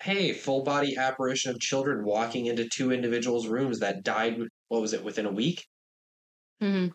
hey, 0.01 0.33
full 0.33 0.63
body 0.63 0.95
apparition 0.97 1.51
of 1.51 1.59
children 1.59 2.05
walking 2.05 2.45
into 2.45 2.67
two 2.69 2.91
individuals' 2.91 3.47
rooms 3.47 3.79
that 3.79 4.03
died, 4.03 4.37
what 4.67 4.81
was 4.81 4.93
it, 4.93 5.03
within 5.03 5.25
a 5.25 5.31
week? 5.31 5.65
Mm-hmm. 6.61 6.87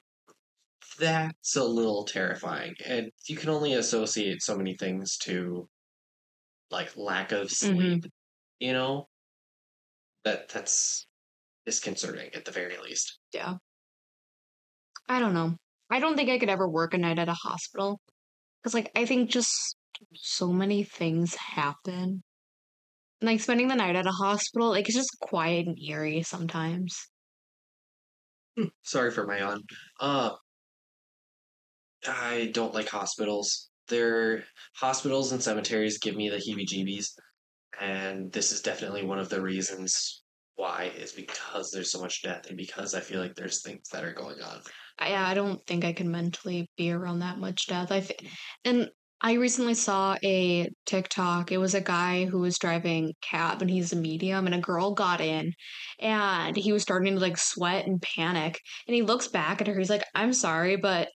That's 0.99 1.57
a 1.57 1.65
little 1.65 2.05
terrifying. 2.05 2.75
And 2.85 3.11
you 3.29 3.37
can 3.37 3.49
only 3.49 3.75
associate 3.75 4.43
so 4.43 4.57
many 4.57 4.75
things 4.77 5.17
to 5.19 5.69
like 6.71 6.97
lack 6.97 7.33
of 7.33 7.49
mm-hmm. 7.49 7.77
sleep, 7.77 8.03
mm-hmm. 8.03 8.09
you 8.67 8.73
know? 8.73 9.07
That 10.25 10.51
that's 10.51 11.07
disconcerting 11.65 12.29
at 12.35 12.45
the 12.45 12.51
very 12.51 12.77
least. 12.77 13.19
Yeah. 13.33 13.55
I 15.09 15.19
don't 15.19 15.33
know. 15.33 15.57
I 15.91 15.99
don't 15.99 16.15
think 16.15 16.29
I 16.29 16.39
could 16.39 16.51
ever 16.51 16.69
work 16.69 16.93
a 16.93 16.99
night 16.99 17.19
at 17.19 17.29
a 17.29 17.33
hospital. 17.35 17.99
Because, 18.63 18.75
like, 18.75 18.91
I 18.95 19.07
think 19.07 19.31
just 19.31 19.77
so 20.15 20.53
many 20.53 20.85
things 20.85 21.35
happen. 21.35 22.23
Like, 23.23 23.41
spending 23.41 23.69
the 23.69 23.75
night 23.77 23.97
at 23.97 24.07
a 24.07 24.11
hospital, 24.11 24.69
like, 24.69 24.87
it's 24.89 24.97
just 24.97 25.17
quiet 25.21 25.67
and 25.67 25.79
eerie 25.79 26.23
sometimes. 26.23 26.95
Sorry 28.83 29.11
for 29.11 29.27
my 29.27 29.39
yawn. 29.39 29.63
Uh, 29.99 30.31
I 32.07 32.51
don't 32.53 32.75
like 32.75 32.89
hospitals. 32.89 33.71
Their 33.89 34.45
hospitals 34.77 35.33
and 35.33 35.43
cemeteries 35.43 35.99
give 35.99 36.17
me 36.17 36.29
the 36.29 36.37
heebie-jeebies, 36.37 37.09
and 37.81 38.33
this 38.33 38.53
is 38.53 38.63
definitely 38.63 39.05
one 39.05 39.19
of 39.19 39.29
the 39.29 39.43
reasons 39.43 40.23
why 40.55 40.93
is 40.97 41.13
because 41.13 41.71
there's 41.71 41.91
so 41.91 42.01
much 42.01 42.23
death 42.23 42.47
and 42.49 42.57
because 42.57 42.95
I 42.95 43.01
feel 43.01 43.21
like 43.21 43.35
there's 43.35 43.63
things 43.63 43.89
that 43.93 44.05
are 44.05 44.13
going 44.13 44.41
on. 44.43 44.61
I, 44.99 45.15
I 45.15 45.35
don't 45.35 45.67
think 45.67 45.85
I 45.85 45.95
can 45.95 46.11
mentally 46.11 46.69
be 46.77 46.93
around 46.93 47.21
that 47.21 47.39
much 47.39 47.67
death. 47.67 47.91
I 47.91 48.07
and 48.65 48.91
I 49.23 49.35
recently 49.35 49.75
saw 49.75 50.17
a 50.25 50.69
TikTok. 50.87 51.53
It 51.53 51.59
was 51.59 51.75
a 51.75 51.81
guy 51.81 52.25
who 52.25 52.39
was 52.41 52.59
driving 52.59 53.13
cab 53.21 53.61
and 53.61 53.71
he's 53.71 53.93
a 53.93 53.97
medium 53.97 54.47
and 54.47 54.55
a 54.55 54.61
girl 54.61 54.95
got 54.95 55.21
in 55.21 55.53
and 55.99 56.57
he 56.57 56.73
was 56.73 56.83
starting 56.83 57.15
to 57.15 57.21
like 57.21 57.37
sweat 57.37 57.87
and 57.87 58.01
panic 58.01 58.59
and 58.87 58.95
he 58.95 59.03
looks 59.03 59.29
back 59.29 59.61
at 59.61 59.67
her. 59.67 59.79
He's 59.79 59.91
like, 59.91 60.05
"I'm 60.15 60.33
sorry, 60.33 60.77
but 60.77 61.09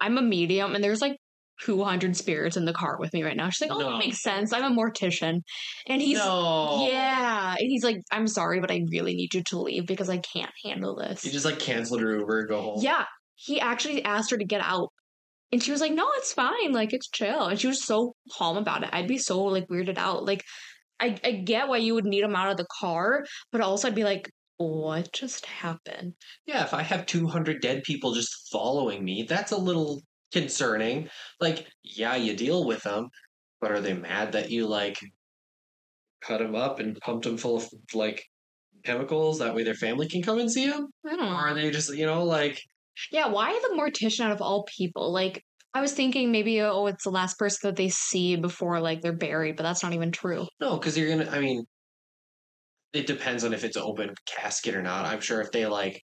I'm 0.00 0.18
a 0.18 0.22
medium 0.22 0.74
and 0.74 0.84
there's 0.84 1.00
like 1.00 1.16
200 1.62 2.16
spirits 2.16 2.56
in 2.56 2.64
the 2.64 2.72
car 2.72 2.96
with 2.98 3.12
me 3.12 3.22
right 3.22 3.36
now. 3.36 3.48
She's 3.48 3.68
like, 3.68 3.76
oh, 3.76 3.80
No. 3.80 3.90
that 3.92 3.98
makes 3.98 4.20
sense. 4.22 4.52
I'm 4.52 4.72
a 4.72 4.74
mortician. 4.76 5.42
And 5.86 6.02
he's, 6.02 6.18
no. 6.18 6.88
yeah. 6.90 7.50
And 7.58 7.68
he's 7.68 7.84
like, 7.84 7.98
I'm 8.10 8.26
sorry, 8.26 8.60
but 8.60 8.70
I 8.70 8.82
really 8.90 9.14
need 9.14 9.34
you 9.34 9.42
to 9.44 9.60
leave 9.60 9.86
because 9.86 10.08
I 10.08 10.18
can't 10.18 10.50
handle 10.64 10.96
this. 10.96 11.24
You 11.24 11.30
just 11.30 11.44
like 11.44 11.60
canceled 11.60 12.00
her 12.00 12.18
Uber 12.18 12.40
and 12.40 12.48
go 12.48 12.60
home. 12.62 12.80
Yeah. 12.82 13.04
He 13.36 13.60
actually 13.60 14.04
asked 14.04 14.30
her 14.32 14.36
to 14.36 14.44
get 14.44 14.60
out. 14.60 14.88
And 15.52 15.62
she 15.62 15.70
was 15.70 15.80
like, 15.80 15.92
no, 15.92 16.08
it's 16.16 16.32
fine. 16.32 16.72
Like, 16.72 16.92
it's 16.92 17.08
chill. 17.10 17.46
And 17.46 17.60
she 17.60 17.66
was 17.66 17.84
so 17.84 18.14
calm 18.32 18.56
about 18.56 18.84
it. 18.84 18.90
I'd 18.92 19.08
be 19.08 19.18
so, 19.18 19.42
like, 19.44 19.68
weirded 19.68 19.98
out. 19.98 20.24
Like, 20.24 20.44
I, 21.00 21.18
I 21.24 21.32
get 21.32 21.68
why 21.68 21.78
you 21.78 21.94
would 21.94 22.04
need 22.06 22.24
him 22.24 22.36
out 22.36 22.50
of 22.50 22.56
the 22.56 22.66
car, 22.80 23.24
but 23.52 23.60
also 23.60 23.88
I'd 23.88 23.94
be 23.94 24.04
like, 24.04 24.30
what 24.58 25.12
just 25.12 25.46
happened? 25.46 26.14
Yeah, 26.46 26.64
if 26.64 26.74
I 26.74 26.82
have 26.82 27.06
200 27.06 27.60
dead 27.62 27.82
people 27.84 28.14
just 28.14 28.48
following 28.52 29.04
me, 29.04 29.24
that's 29.28 29.52
a 29.52 29.58
little 29.58 30.02
concerning. 30.32 31.10
Like, 31.40 31.68
yeah, 31.82 32.16
you 32.16 32.36
deal 32.36 32.66
with 32.66 32.82
them, 32.84 33.08
but 33.60 33.72
are 33.72 33.80
they 33.80 33.94
mad 33.94 34.32
that 34.32 34.50
you, 34.50 34.66
like, 34.66 34.98
cut 36.22 36.38
them 36.38 36.54
up 36.54 36.78
and 36.78 36.98
pumped 37.00 37.24
them 37.24 37.36
full 37.36 37.56
of, 37.56 37.68
like, 37.94 38.24
chemicals? 38.84 39.38
That 39.38 39.54
way 39.54 39.64
their 39.64 39.74
family 39.74 40.08
can 40.08 40.22
come 40.22 40.38
and 40.38 40.50
see 40.52 40.66
them? 40.68 40.88
I 41.04 41.16
don't 41.16 41.20
Or 41.28 41.34
know. 41.34 41.50
are 41.50 41.54
they 41.54 41.70
just, 41.70 41.94
you 41.96 42.06
know, 42.06 42.24
like, 42.24 42.60
Yeah, 43.10 43.28
why 43.28 43.52
the 43.52 43.74
mortician 43.76 44.20
out 44.24 44.32
of 44.32 44.42
all 44.42 44.64
people? 44.76 45.12
Like, 45.12 45.44
I 45.74 45.80
was 45.80 45.92
thinking 45.94 46.30
maybe, 46.32 46.60
oh, 46.60 46.86
it's 46.86 47.04
the 47.04 47.10
last 47.10 47.38
person 47.38 47.68
that 47.68 47.76
they 47.76 47.88
see 47.88 48.36
before, 48.36 48.80
like, 48.80 49.00
they're 49.00 49.16
buried, 49.16 49.56
but 49.56 49.62
that's 49.62 49.82
not 49.82 49.92
even 49.94 50.12
true. 50.12 50.46
no, 50.60 50.76
because 50.78 50.96
you're 50.96 51.08
gonna, 51.08 51.30
I 51.30 51.40
mean, 51.40 51.64
it 52.92 53.06
depends 53.06 53.44
on 53.44 53.52
if 53.54 53.64
it's 53.64 53.76
an 53.76 53.82
open 53.82 54.14
casket 54.26 54.74
or 54.74 54.82
not. 54.82 55.06
I'm 55.06 55.20
sure 55.20 55.40
if 55.40 55.50
they, 55.50 55.66
like, 55.66 56.02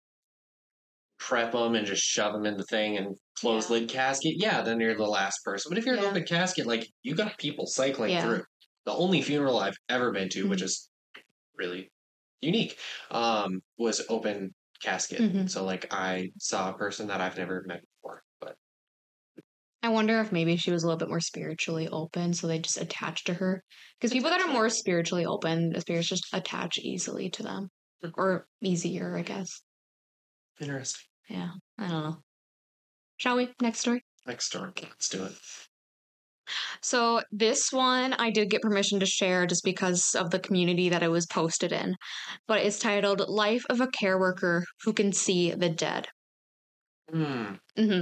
prep 1.19 1.51
them 1.51 1.75
and 1.75 1.85
just 1.87 2.03
shove 2.03 2.33
them 2.33 2.45
in 2.45 2.57
the 2.57 2.63
thing 2.65 2.97
and 2.97 3.15
close 3.39 3.69
Yeah. 3.69 3.69
lid 3.69 3.89
casket, 3.89 4.33
yeah, 4.37 4.61
then 4.61 4.79
you're 4.79 4.95
the 4.95 5.03
last 5.03 5.39
person. 5.43 5.69
But 5.69 5.77
if 5.77 5.85
you're 5.85 5.95
Yeah. 5.95 6.01
an 6.01 6.03
open 6.03 6.23
casket, 6.23 6.67
like, 6.67 6.87
you 7.03 7.15
got 7.15 7.37
people 7.39 7.65
cycling 7.67 8.15
Yeah. 8.15 8.19
through. 8.19 8.43
The 8.85 8.93
only 8.93 9.21
funeral 9.21 9.57
I've 9.59 9.77
ever 9.89 10.11
been 10.11 10.29
to, 10.29 10.47
which 10.47 10.61
Mhm. 10.61 10.61
is 10.61 10.89
really 11.55 11.91
unique, 12.41 12.79
um, 13.11 13.61
was 13.77 14.05
open 14.09 14.55
casket. 14.81 15.19
Mhm. 15.19 15.49
So, 15.49 15.63
like, 15.63 15.87
I 15.93 16.31
saw 16.39 16.69
a 16.71 16.77
person 16.77 17.07
that 17.07 17.21
I've 17.21 17.37
never 17.37 17.63
met 17.65 17.81
before. 17.81 18.23
But 18.39 18.55
I 19.83 19.89
wonder 19.89 20.19
if 20.21 20.31
maybe 20.31 20.57
she 20.57 20.71
was 20.71 20.83
a 20.83 20.87
little 20.87 20.97
bit 20.97 21.09
more 21.09 21.19
spiritually 21.19 21.87
open, 21.87 22.33
so 22.33 22.47
they 22.47 22.59
just 22.59 22.77
attached 22.77 23.27
to 23.27 23.33
her. 23.35 23.63
Because 23.99 24.11
people 24.11 24.29
that 24.29 24.41
are 24.41 24.51
more 24.51 24.69
spiritually 24.69 25.25
open, 25.25 25.69
the 25.71 25.81
spirits 25.81 26.07
just 26.09 26.27
attach 26.33 26.77
easily 26.77 27.29
to 27.31 27.43
them. 27.43 27.69
Or 28.15 28.47
easier, 28.61 29.17
I 29.17 29.23
guess. 29.23 29.61
interesting. 30.59 31.01
Yeah, 31.29 31.51
I 31.77 31.87
don't 31.87 32.03
know. 32.03 32.23
Shall 33.17 33.35
we? 33.37 33.53
Next 33.61 33.79
story. 33.79 34.03
Next 34.25 34.49
door. 34.49 34.73
Let's 34.81 35.09
do 35.09 35.25
it. 35.25 35.33
So 36.81 37.21
this 37.31 37.71
one 37.71 38.13
I 38.13 38.29
did 38.29 38.49
get 38.49 38.61
permission 38.61 38.99
to 38.99 39.05
share 39.05 39.45
just 39.45 39.63
because 39.63 40.15
of 40.15 40.31
the 40.31 40.39
community 40.39 40.89
that 40.89 41.03
it 41.03 41.11
was 41.11 41.25
posted 41.25 41.71
in. 41.71 41.95
But 42.47 42.59
it's 42.65 42.79
titled 42.79 43.27
Life 43.27 43.63
of 43.69 43.81
a 43.81 43.87
Care 43.87 44.19
Worker 44.19 44.63
Who 44.83 44.93
Can 44.93 45.11
See 45.11 45.51
the 45.51 45.69
Dead. 45.69 46.07
Hmm. 47.11 47.55
hmm 47.75 48.01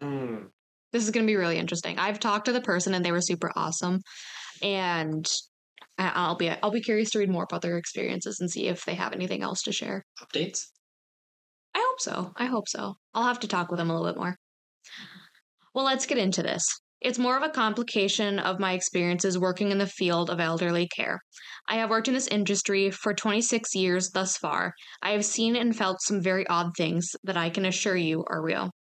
Hmm. 0.00 0.36
This 0.92 1.04
is 1.04 1.10
going 1.10 1.26
to 1.26 1.30
be 1.30 1.36
really 1.36 1.58
interesting. 1.58 1.98
I've 1.98 2.20
talked 2.20 2.46
to 2.46 2.52
the 2.52 2.60
person 2.60 2.94
and 2.94 3.04
they 3.04 3.12
were 3.12 3.20
super 3.20 3.52
awesome. 3.54 4.00
And 4.62 5.28
I'll 5.98 6.36
be 6.36 6.50
I'll 6.50 6.70
be 6.70 6.80
curious 6.80 7.10
to 7.10 7.18
read 7.18 7.30
more 7.30 7.44
about 7.44 7.62
their 7.62 7.76
experiences 7.76 8.38
and 8.40 8.50
see 8.50 8.68
if 8.68 8.84
they 8.84 8.94
have 8.94 9.12
anything 9.12 9.42
else 9.42 9.62
to 9.62 9.72
share. 9.72 10.04
Updates? 10.22 10.66
I 11.74 11.80
hope 11.80 12.00
so. 12.00 12.32
I 12.36 12.46
hope 12.46 12.68
so. 12.68 12.94
I'll 13.14 13.24
have 13.24 13.40
to 13.40 13.48
talk 13.48 13.70
with 13.70 13.78
them 13.78 13.90
a 13.90 13.94
little 13.94 14.12
bit 14.12 14.18
more. 14.18 14.36
Well, 15.74 15.84
let's 15.84 16.06
get 16.06 16.18
into 16.18 16.42
this. 16.42 16.64
It's 17.00 17.18
more 17.18 17.36
of 17.36 17.44
a 17.44 17.48
complication 17.48 18.40
of 18.40 18.58
my 18.58 18.72
experiences 18.72 19.38
working 19.38 19.70
in 19.70 19.78
the 19.78 19.86
field 19.86 20.30
of 20.30 20.40
elderly 20.40 20.88
care. 20.88 21.20
I 21.68 21.76
have 21.76 21.90
worked 21.90 22.08
in 22.08 22.14
this 22.14 22.26
industry 22.26 22.90
for 22.90 23.14
26 23.14 23.74
years 23.76 24.10
thus 24.10 24.36
far. 24.36 24.74
I 25.00 25.12
have 25.12 25.24
seen 25.24 25.54
and 25.54 25.76
felt 25.76 26.02
some 26.02 26.20
very 26.20 26.44
odd 26.48 26.72
things 26.76 27.14
that 27.22 27.36
I 27.36 27.50
can 27.50 27.64
assure 27.64 27.96
you 27.96 28.24
are 28.28 28.42
real. 28.42 28.72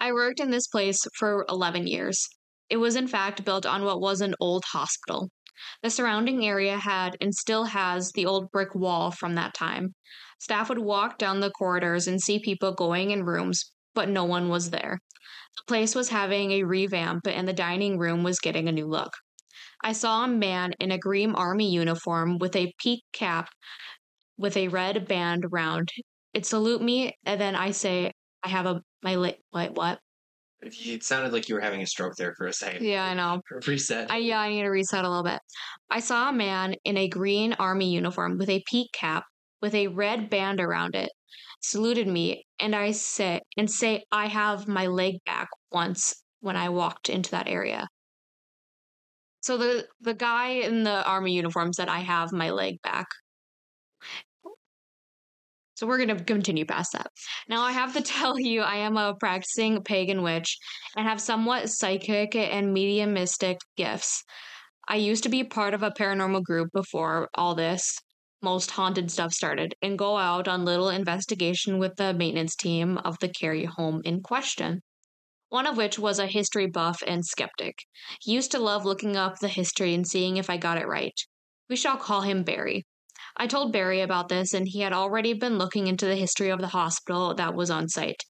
I 0.00 0.10
worked 0.10 0.40
in 0.40 0.50
this 0.50 0.66
place 0.66 0.98
for 1.16 1.46
11 1.48 1.86
years. 1.86 2.28
It 2.68 2.78
was, 2.78 2.96
in 2.96 3.06
fact, 3.06 3.44
built 3.44 3.64
on 3.64 3.84
what 3.84 4.00
was 4.00 4.20
an 4.20 4.34
old 4.40 4.64
hospital. 4.72 5.28
The 5.84 5.90
surrounding 5.90 6.44
area 6.44 6.76
had 6.76 7.16
and 7.20 7.32
still 7.32 7.66
has 7.66 8.10
the 8.12 8.26
old 8.26 8.50
brick 8.50 8.74
wall 8.74 9.12
from 9.12 9.36
that 9.36 9.54
time. 9.54 9.94
Staff 10.40 10.70
would 10.70 10.80
walk 10.80 11.18
down 11.18 11.38
the 11.38 11.52
corridors 11.52 12.08
and 12.08 12.20
see 12.20 12.40
people 12.40 12.74
going 12.74 13.12
in 13.12 13.22
rooms, 13.22 13.70
but 13.94 14.08
no 14.08 14.24
one 14.24 14.48
was 14.48 14.70
there. 14.70 14.98
The 15.56 15.64
place 15.68 15.94
was 15.94 16.08
having 16.08 16.52
a 16.52 16.64
revamp 16.64 17.26
and 17.26 17.46
the 17.46 17.52
dining 17.52 17.98
room 17.98 18.22
was 18.22 18.40
getting 18.40 18.68
a 18.68 18.72
new 18.72 18.86
look. 18.86 19.12
I 19.82 19.92
saw 19.92 20.24
a 20.24 20.28
man 20.28 20.72
in 20.80 20.92
a 20.92 20.98
green 20.98 21.34
army 21.34 21.70
uniform 21.70 22.38
with 22.38 22.56
a 22.56 22.72
peak 22.78 23.02
cap 23.12 23.48
with 24.38 24.56
a 24.56 24.68
red 24.68 25.06
band 25.06 25.44
around 25.44 25.90
it 26.34 26.46
salute 26.46 26.82
me 26.82 27.12
and 27.24 27.40
then 27.40 27.54
I 27.54 27.72
say 27.72 28.12
I 28.42 28.48
have 28.48 28.66
a 28.66 28.80
my 29.02 29.16
lit 29.16 29.38
what 29.50 29.74
what? 29.76 29.98
It 30.62 31.02
sounded 31.02 31.32
like 31.32 31.48
you 31.48 31.56
were 31.56 31.60
having 31.60 31.82
a 31.82 31.86
stroke 31.86 32.14
there 32.14 32.34
for 32.38 32.46
a 32.46 32.52
second. 32.52 32.86
Yeah, 32.86 33.04
I 33.04 33.14
know. 33.14 33.40
Reset. 33.66 34.10
I 34.10 34.18
yeah, 34.18 34.38
I 34.38 34.48
need 34.48 34.62
to 34.62 34.68
reset 34.68 35.04
a 35.04 35.08
little 35.08 35.24
bit. 35.24 35.40
I 35.90 35.98
saw 35.98 36.28
a 36.28 36.32
man 36.32 36.76
in 36.84 36.96
a 36.96 37.08
green 37.08 37.52
army 37.54 37.92
uniform 37.92 38.38
with 38.38 38.48
a 38.48 38.62
peak 38.70 38.90
cap 38.92 39.24
with 39.60 39.74
a 39.74 39.88
red 39.88 40.30
band 40.30 40.60
around 40.60 40.94
it, 40.94 41.10
saluted 41.60 42.06
me, 42.06 42.46
and 42.58 42.74
I 42.74 42.92
say 42.92 43.40
and 43.56 43.70
say 43.70 44.04
I 44.12 44.26
have 44.26 44.68
my 44.68 44.86
leg 44.86 45.16
back 45.26 45.48
once 45.70 46.14
when 46.40 46.56
I 46.56 46.68
walked 46.68 47.08
into 47.08 47.30
that 47.32 47.48
area. 47.48 47.88
So 49.40 49.56
the 49.56 49.86
the 50.00 50.14
guy 50.14 50.50
in 50.50 50.84
the 50.84 51.04
army 51.04 51.32
uniform 51.34 51.72
said 51.72 51.88
I 51.88 52.00
have 52.00 52.32
my 52.32 52.50
leg 52.50 52.80
back. 52.82 53.06
So 55.74 55.86
we're 55.88 55.96
going 55.96 56.16
to 56.16 56.24
continue 56.24 56.64
past 56.64 56.92
that. 56.92 57.08
Now 57.48 57.62
I 57.62 57.72
have 57.72 57.94
to 57.94 58.02
tell 58.14 58.38
you 58.38 58.60
I 58.60 58.76
am 58.76 58.96
a 58.96 59.14
practicing 59.18 59.82
pagan 59.82 60.22
witch 60.22 60.56
and 60.96 61.08
have 61.08 61.20
somewhat 61.20 61.70
psychic 61.70 62.36
and 62.36 62.72
mediumistic 62.72 63.58
gifts. 63.76 64.22
I 64.88 64.96
used 64.96 65.24
to 65.24 65.28
be 65.28 65.42
part 65.42 65.74
of 65.74 65.82
a 65.82 65.90
paranormal 65.90 66.44
group 66.44 66.70
before 66.72 67.28
all 67.34 67.54
this 67.54 67.98
most 68.42 68.72
haunted 68.72 69.10
stuff 69.10 69.32
started 69.32 69.74
and 69.80 69.98
go 69.98 70.16
out 70.16 70.48
on 70.48 70.64
little 70.64 70.88
investigation 70.88 71.78
with 71.78 71.96
the 71.96 72.12
maintenance 72.12 72.56
team 72.56 72.98
of 72.98 73.18
the 73.20 73.28
carry 73.28 73.64
home 73.64 74.02
in 74.04 74.20
question. 74.20 74.82
One 75.48 75.66
of 75.66 75.76
which 75.76 75.98
was 75.98 76.18
a 76.18 76.26
history 76.26 76.66
buff 76.66 77.02
and 77.06 77.24
skeptic. 77.24 77.76
He 78.20 78.32
used 78.32 78.50
to 78.52 78.58
love 78.58 78.84
looking 78.84 79.16
up 79.16 79.38
the 79.38 79.48
history 79.48 79.94
and 79.94 80.06
seeing 80.06 80.36
if 80.36 80.48
I 80.48 80.56
got 80.56 80.78
it 80.78 80.86
right. 80.86 81.14
We 81.68 81.76
shall 81.76 81.96
call 81.96 82.22
him 82.22 82.42
Barry. 82.42 82.84
I 83.36 83.46
told 83.46 83.72
Barry 83.72 84.00
about 84.00 84.28
this, 84.28 84.52
and 84.52 84.66
he 84.68 84.80
had 84.80 84.92
already 84.92 85.32
been 85.32 85.58
looking 85.58 85.86
into 85.86 86.06
the 86.06 86.16
history 86.16 86.50
of 86.50 86.60
the 86.60 86.68
hospital 86.68 87.34
that 87.34 87.54
was 87.54 87.70
on 87.70 87.88
site. 87.88 88.24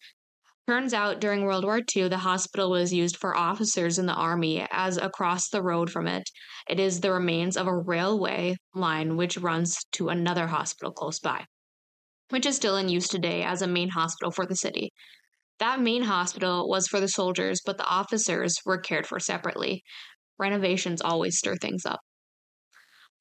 Turns 0.68 0.94
out 0.94 1.20
during 1.20 1.42
World 1.42 1.64
War 1.64 1.80
II, 1.94 2.08
the 2.08 2.18
hospital 2.18 2.70
was 2.70 2.92
used 2.92 3.16
for 3.16 3.36
officers 3.36 3.98
in 3.98 4.06
the 4.06 4.14
army, 4.14 4.64
as 4.70 4.96
across 4.96 5.48
the 5.48 5.62
road 5.62 5.90
from 5.90 6.06
it, 6.06 6.22
it 6.68 6.78
is 6.78 7.00
the 7.00 7.12
remains 7.12 7.56
of 7.56 7.66
a 7.66 7.76
railway 7.76 8.54
line 8.72 9.16
which 9.16 9.36
runs 9.36 9.76
to 9.92 10.08
another 10.08 10.46
hospital 10.46 10.92
close 10.92 11.18
by, 11.18 11.44
which 12.30 12.46
is 12.46 12.54
still 12.54 12.76
in 12.76 12.88
use 12.88 13.08
today 13.08 13.42
as 13.42 13.60
a 13.60 13.66
main 13.66 13.88
hospital 13.88 14.30
for 14.30 14.46
the 14.46 14.54
city. 14.54 14.92
That 15.58 15.80
main 15.80 16.04
hospital 16.04 16.68
was 16.68 16.86
for 16.86 17.00
the 17.00 17.08
soldiers, 17.08 17.60
but 17.66 17.76
the 17.76 17.86
officers 17.86 18.54
were 18.64 18.78
cared 18.78 19.06
for 19.06 19.18
separately. 19.18 19.82
Renovations 20.38 21.02
always 21.02 21.38
stir 21.38 21.56
things 21.56 21.84
up. 21.84 22.00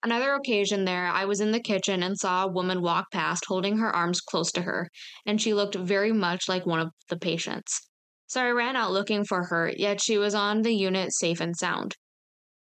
Another 0.03 0.33
occasion 0.33 0.85
there, 0.85 1.07
I 1.07 1.25
was 1.25 1.41
in 1.41 1.51
the 1.51 1.59
kitchen 1.59 2.01
and 2.01 2.17
saw 2.17 2.45
a 2.45 2.51
woman 2.51 2.81
walk 2.81 3.11
past 3.11 3.45
holding 3.47 3.77
her 3.77 3.95
arms 3.95 4.19
close 4.19 4.51
to 4.53 4.63
her, 4.63 4.89
and 5.25 5.39
she 5.39 5.53
looked 5.53 5.75
very 5.75 6.11
much 6.11 6.49
like 6.49 6.65
one 6.65 6.79
of 6.79 6.89
the 7.09 7.17
patients. 7.17 7.87
So 8.25 8.41
I 8.41 8.49
ran 8.49 8.75
out 8.75 8.91
looking 8.91 9.25
for 9.25 9.45
her, 9.45 9.71
yet 9.75 10.01
she 10.01 10.17
was 10.17 10.33
on 10.33 10.63
the 10.63 10.73
unit 10.73 11.13
safe 11.13 11.39
and 11.39 11.55
sound. 11.55 11.95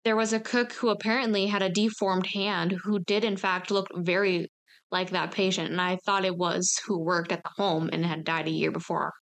There 0.04 0.16
was 0.16 0.32
a 0.32 0.40
cook 0.40 0.72
who 0.72 0.90
apparently 0.90 1.46
had 1.46 1.62
a 1.62 1.70
deformed 1.70 2.26
hand 2.34 2.72
who 2.84 2.98
did, 2.98 3.24
in 3.24 3.36
fact, 3.36 3.70
look 3.70 3.88
very 3.94 4.48
like 4.90 5.10
that 5.10 5.30
patient, 5.30 5.70
and 5.70 5.80
I 5.80 5.96
thought 6.04 6.24
it 6.24 6.36
was 6.36 6.78
who 6.86 6.98
worked 6.98 7.32
at 7.32 7.42
the 7.42 7.52
home 7.56 7.88
and 7.92 8.04
had 8.04 8.24
died 8.24 8.48
a 8.48 8.50
year 8.50 8.70
before. 8.70 9.12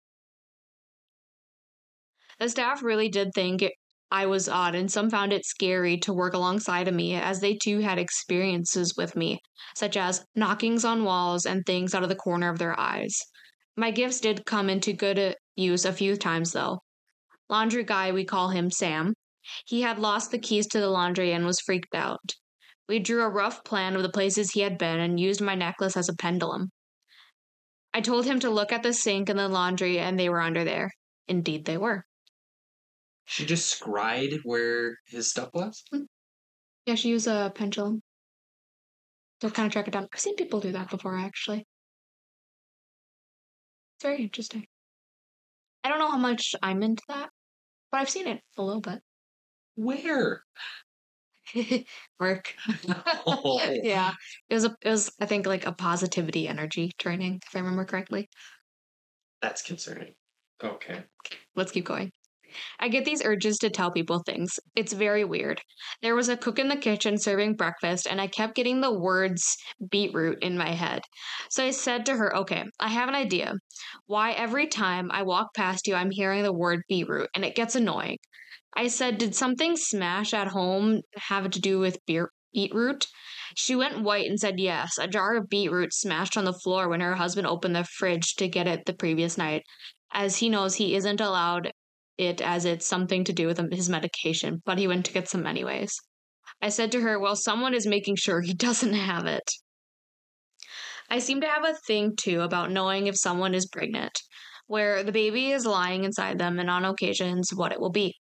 The 2.39 2.49
staff 2.49 2.81
really 2.81 3.09
did 3.09 3.29
think 3.33 3.63
I 4.11 4.25
was 4.25 4.49
odd, 4.49 4.73
and 4.73 4.91
some 4.91 5.09
found 5.09 5.33
it 5.33 5.45
scary 5.45 5.97
to 5.99 6.13
work 6.13 6.33
alongside 6.33 6.87
of 6.87 6.95
me 6.95 7.13
as 7.15 7.41
they 7.41 7.55
too 7.55 7.79
had 7.79 7.99
experiences 7.99 8.95
with 8.97 9.15
me, 9.15 9.39
such 9.75 9.95
as 9.95 10.25
knockings 10.35 10.83
on 10.83 11.03
walls 11.03 11.45
and 11.45 11.63
things 11.65 11.93
out 11.93 12.01
of 12.01 12.09
the 12.09 12.15
corner 12.15 12.49
of 12.49 12.57
their 12.57 12.79
eyes. 12.79 13.15
My 13.77 13.91
gifts 13.91 14.19
did 14.19 14.45
come 14.45 14.69
into 14.69 14.93
good 14.93 15.19
uh, 15.19 15.33
use 15.55 15.85
a 15.85 15.93
few 15.93 16.17
times, 16.17 16.53
though. 16.53 16.79
Laundry 17.49 17.83
guy, 17.83 18.11
we 18.11 18.25
call 18.25 18.49
him 18.49 18.71
Sam. 18.71 19.13
He 19.65 19.81
had 19.81 19.99
lost 19.99 20.31
the 20.31 20.39
keys 20.39 20.67
to 20.67 20.79
the 20.79 20.89
laundry 20.89 21.31
and 21.31 21.45
was 21.45 21.61
freaked 21.61 21.93
out. 21.93 22.33
We 22.87 22.99
drew 22.99 23.21
a 23.23 23.29
rough 23.29 23.63
plan 23.63 23.95
of 23.95 24.01
the 24.01 24.09
places 24.09 24.51
he 24.51 24.61
had 24.61 24.77
been 24.79 24.99
and 24.99 25.19
used 25.19 25.41
my 25.41 25.53
necklace 25.53 25.95
as 25.95 26.09
a 26.09 26.15
pendulum. 26.15 26.69
I 27.93 28.01
told 28.01 28.25
him 28.25 28.39
to 28.41 28.49
look 28.49 28.71
at 28.71 28.83
the 28.83 28.93
sink 28.93 29.29
and 29.29 29.37
the 29.37 29.47
laundry, 29.47 29.99
and 29.99 30.19
they 30.19 30.29
were 30.29 30.41
under 30.41 30.63
there. 30.63 30.91
Indeed, 31.27 31.65
they 31.65 31.77
were. 31.77 32.05
She 33.29 33.45
just 33.45 33.69
scried 33.69 34.39
where 34.41 34.97
his 35.05 35.29
stuff 35.29 35.51
was? 35.53 35.83
Mm. 35.93 36.07
Yeah, 36.87 36.95
she 36.95 37.09
used 37.09 37.27
a 37.27 37.51
pendulum 37.53 38.01
to 39.41 39.51
kind 39.51 39.67
of 39.67 39.71
track 39.71 39.87
it 39.87 39.91
down. 39.91 40.07
I've 40.11 40.19
seen 40.19 40.35
people 40.35 40.59
do 40.59 40.71
that 40.71 40.89
before, 40.89 41.15
actually. 41.15 41.59
It's 41.59 41.67
very 44.01 44.23
interesting. 44.23 44.65
I 45.83 45.89
don't 45.89 45.99
know 45.99 46.09
how 46.09 46.17
much 46.17 46.55
I'm 46.63 46.81
into 46.81 47.03
that, 47.07 47.29
but 47.91 48.01
I've 48.01 48.09
seen 48.09 48.27
it 48.27 48.41
a 48.57 48.63
little 48.63 48.81
bit. 48.81 48.99
Where? 49.75 50.41
Work. 52.19 52.55
Oh. 53.27 53.61
yeah, 53.83 54.13
it 54.49 54.55
was 54.55 54.65
a, 54.65 54.75
it 54.81 54.89
was 54.89 55.11
I 55.21 55.27
think 55.27 55.45
like 55.45 55.67
a 55.67 55.71
positivity 55.71 56.47
energy 56.47 56.93
training, 56.97 57.41
if 57.45 57.55
I 57.55 57.59
remember 57.59 57.85
correctly. 57.85 58.27
That's 59.39 59.61
concerning. 59.61 60.15
Okay. 60.63 61.03
Let's 61.55 61.71
keep 61.71 61.85
going. 61.85 62.11
I 62.79 62.87
get 62.87 63.05
these 63.05 63.23
urges 63.23 63.57
to 63.59 63.69
tell 63.69 63.91
people 63.91 64.19
things. 64.19 64.59
It's 64.75 64.93
very 64.93 65.23
weird. 65.23 65.61
There 66.01 66.15
was 66.15 66.29
a 66.29 66.37
cook 66.37 66.59
in 66.59 66.67
the 66.67 66.75
kitchen 66.75 67.17
serving 67.17 67.55
breakfast, 67.55 68.07
and 68.09 68.19
I 68.19 68.27
kept 68.27 68.55
getting 68.55 68.81
the 68.81 68.93
words 68.93 69.57
beetroot 69.89 70.41
in 70.41 70.57
my 70.57 70.69
head. 70.69 71.01
So 71.49 71.63
I 71.63 71.71
said 71.71 72.05
to 72.05 72.15
her, 72.15 72.35
Okay, 72.37 72.63
I 72.79 72.89
have 72.89 73.09
an 73.09 73.15
idea. 73.15 73.53
Why 74.05 74.31
every 74.31 74.67
time 74.67 75.09
I 75.11 75.23
walk 75.23 75.53
past 75.53 75.87
you, 75.87 75.95
I'm 75.95 76.11
hearing 76.11 76.43
the 76.43 76.53
word 76.53 76.81
beetroot, 76.87 77.29
and 77.35 77.45
it 77.45 77.55
gets 77.55 77.75
annoying. 77.75 78.17
I 78.75 78.87
said, 78.87 79.17
Did 79.17 79.35
something 79.35 79.75
smash 79.75 80.33
at 80.33 80.47
home 80.47 81.01
have 81.15 81.49
to 81.51 81.59
do 81.59 81.79
with 81.79 82.05
beer- 82.05 82.31
beetroot? 82.53 83.07
She 83.55 83.75
went 83.75 84.03
white 84.03 84.29
and 84.29 84.39
said, 84.39 84.59
Yes, 84.59 84.97
a 84.97 85.07
jar 85.07 85.35
of 85.35 85.49
beetroot 85.49 85.93
smashed 85.93 86.37
on 86.37 86.45
the 86.45 86.53
floor 86.53 86.87
when 86.87 87.01
her 87.01 87.15
husband 87.15 87.47
opened 87.47 87.75
the 87.75 87.83
fridge 87.83 88.35
to 88.35 88.47
get 88.47 88.67
it 88.67 88.85
the 88.85 88.93
previous 88.93 89.37
night, 89.37 89.63
as 90.11 90.37
he 90.37 90.49
knows 90.49 90.75
he 90.75 90.95
isn't 90.95 91.19
allowed 91.19 91.71
it 92.19 92.41
as 92.41 92.65
it's 92.65 92.85
something 92.85 93.23
to 93.23 93.33
do 93.33 93.47
with 93.47 93.59
his 93.71 93.89
medication, 93.89 94.61
but 94.65 94.77
he 94.77 94.87
went 94.87 95.05
to 95.05 95.13
get 95.13 95.29
some 95.29 95.47
anyways. 95.47 95.95
I 96.61 96.67
said 96.67 96.91
to 96.91 97.01
her, 97.01 97.17
Well, 97.17 97.37
someone 97.37 97.73
is 97.73 97.87
making 97.87 98.17
sure 98.17 98.41
he 98.41 98.53
doesn't 98.67 98.93
have 98.93 99.25
it. 99.25 99.49
I 101.09 101.19
seem 101.19 101.39
to 101.41 101.47
have 101.47 101.65
a 101.65 101.77
thing 101.87 102.15
too 102.15 102.41
about 102.41 102.71
knowing 102.71 103.07
if 103.07 103.17
someone 103.17 103.55
is 103.55 103.67
pregnant, 103.67 104.19
where 104.67 105.01
the 105.01 105.13
baby 105.13 105.51
is 105.51 105.65
lying 105.65 106.03
inside 106.03 106.37
them 106.37 106.59
and 106.59 106.69
on 106.69 106.83
occasions 106.83 107.53
what 107.53 107.71
it 107.71 107.79
will 107.79 107.89
be. 107.89 108.15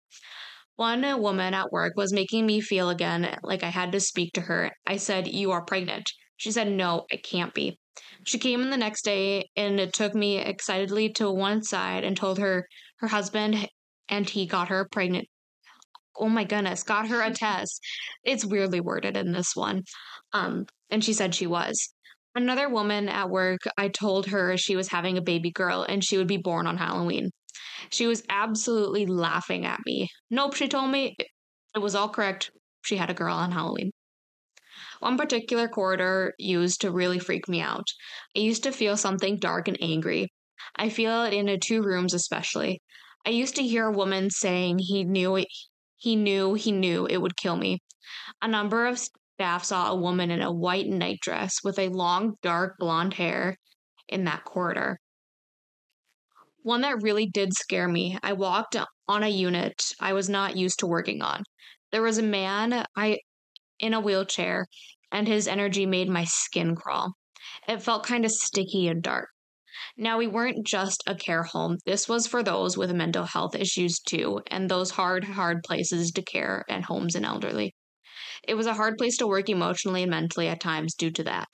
One 0.75 1.19
woman 1.19 1.55
at 1.55 1.71
work 1.71 1.93
was 1.97 2.13
making 2.13 2.45
me 2.45 2.61
feel 2.61 2.91
again 2.91 3.39
like 3.41 3.63
I 3.63 3.69
had 3.69 3.91
to 3.93 3.99
speak 3.99 4.33
to 4.33 4.41
her. 4.41 4.71
I 4.85 4.97
said, 4.97 5.27
You 5.27 5.49
are 5.51 5.65
pregnant. 5.65 6.11
She 6.37 6.51
said, 6.51 6.71
No, 6.71 7.07
I 7.11 7.17
can't 7.17 7.53
be. 7.53 7.79
She 8.25 8.37
came 8.37 8.61
in 8.61 8.69
the 8.69 8.77
next 8.77 9.03
day 9.03 9.49
and 9.55 9.79
it 9.79 9.91
took 9.91 10.13
me 10.13 10.37
excitedly 10.37 11.09
to 11.13 11.31
one 11.31 11.63
side 11.63 12.03
and 12.03 12.15
told 12.15 12.37
her 12.37 12.67
her 12.99 13.07
husband 13.07 13.67
and 14.09 14.29
he 14.29 14.45
got 14.45 14.69
her 14.69 14.87
pregnant. 14.91 15.27
Oh 16.17 16.29
my 16.29 16.43
goodness, 16.43 16.83
got 16.83 17.07
her 17.07 17.21
a 17.21 17.31
test. 17.31 17.79
It's 18.23 18.45
weirdly 18.45 18.79
worded 18.79 19.15
in 19.15 19.31
this 19.31 19.55
one. 19.55 19.83
Um, 20.33 20.65
and 20.89 21.03
she 21.03 21.13
said 21.13 21.35
she 21.35 21.47
was. 21.47 21.93
Another 22.35 22.69
woman 22.69 23.09
at 23.09 23.29
work, 23.29 23.61
I 23.77 23.87
told 23.87 24.27
her 24.27 24.57
she 24.57 24.75
was 24.75 24.89
having 24.89 25.17
a 25.17 25.21
baby 25.21 25.51
girl 25.51 25.85
and 25.87 26.03
she 26.03 26.17
would 26.17 26.27
be 26.27 26.37
born 26.37 26.67
on 26.67 26.77
Halloween. 26.77 27.31
She 27.89 28.07
was 28.07 28.23
absolutely 28.29 29.05
laughing 29.05 29.65
at 29.65 29.79
me. 29.85 30.09
Nope, 30.29 30.55
she 30.55 30.67
told 30.67 30.91
me 30.91 31.15
it 31.75 31.79
was 31.79 31.95
all 31.95 32.09
correct. 32.09 32.51
She 32.83 32.97
had 32.97 33.09
a 33.09 33.15
girl 33.15 33.35
on 33.35 33.51
Halloween. 33.51 33.91
One 34.99 35.17
particular 35.17 35.67
corridor 35.67 36.33
used 36.37 36.81
to 36.81 36.91
really 36.91 37.19
freak 37.19 37.47
me 37.47 37.61
out. 37.61 37.85
I 38.35 38.39
used 38.39 38.63
to 38.63 38.71
feel 38.71 38.97
something 38.97 39.37
dark 39.37 39.67
and 39.67 39.77
angry. 39.81 40.29
I 40.75 40.89
feel 40.89 41.23
it 41.23 41.33
in 41.33 41.45
the 41.47 41.57
two 41.57 41.81
rooms 41.81 42.13
especially. 42.13 42.81
I 43.25 43.29
used 43.31 43.55
to 43.55 43.63
hear 43.63 43.87
a 43.87 43.91
woman 43.91 44.29
saying 44.29 44.79
he 44.79 45.03
knew 45.03 45.35
it, 45.35 45.47
he 45.95 46.15
knew 46.15 46.53
he 46.53 46.71
knew 46.71 47.05
it 47.05 47.17
would 47.17 47.35
kill 47.35 47.55
me. 47.55 47.79
A 48.41 48.47
number 48.47 48.85
of 48.85 48.99
staff 48.99 49.63
saw 49.63 49.91
a 49.91 49.95
woman 49.95 50.31
in 50.31 50.41
a 50.41 50.51
white 50.51 50.87
nightdress 50.87 51.63
with 51.63 51.77
a 51.77 51.89
long 51.89 52.35
dark 52.41 52.77
blonde 52.79 53.15
hair 53.15 53.57
in 54.07 54.23
that 54.23 54.45
corridor. 54.45 54.99
One 56.63 56.81
that 56.81 57.01
really 57.01 57.25
did 57.25 57.53
scare 57.53 57.87
me. 57.87 58.17
I 58.23 58.33
walked 58.33 58.75
on 59.07 59.23
a 59.23 59.29
unit 59.29 59.93
I 59.99 60.13
was 60.13 60.29
not 60.29 60.57
used 60.57 60.79
to 60.79 60.87
working 60.87 61.21
on. 61.21 61.43
There 61.91 62.01
was 62.01 62.17
a 62.17 62.23
man 62.23 62.85
I 62.95 63.19
in 63.79 63.93
a 63.93 63.99
wheelchair 64.01 64.65
and 65.11 65.27
his 65.27 65.47
energy 65.47 65.85
made 65.85 66.09
my 66.09 66.25
skin 66.25 66.75
crawl. 66.75 67.13
It 67.67 67.81
felt 67.81 68.05
kind 68.05 68.25
of 68.25 68.31
sticky 68.31 68.87
and 68.87 69.01
dark. 69.01 69.29
Now, 69.99 70.19
we 70.19 70.27
weren't 70.27 70.63
just 70.63 71.03
a 71.07 71.15
care 71.15 71.41
home. 71.41 71.77
This 71.85 72.07
was 72.07 72.27
for 72.27 72.43
those 72.43 72.77
with 72.77 72.91
mental 72.93 73.25
health 73.25 73.55
issues 73.55 73.99
too, 73.99 74.41
and 74.45 74.69
those 74.69 74.91
hard, 74.91 75.23
hard 75.23 75.63
places 75.63 76.11
to 76.11 76.21
care 76.21 76.63
at 76.69 76.83
homes 76.83 77.15
and 77.15 77.25
elderly. 77.25 77.73
It 78.47 78.53
was 78.53 78.67
a 78.67 78.75
hard 78.75 78.99
place 78.99 79.17
to 79.17 79.27
work 79.27 79.49
emotionally 79.49 80.03
and 80.03 80.11
mentally 80.11 80.49
at 80.49 80.59
times 80.59 80.93
due 80.93 81.09
to 81.11 81.23
that. 81.23 81.47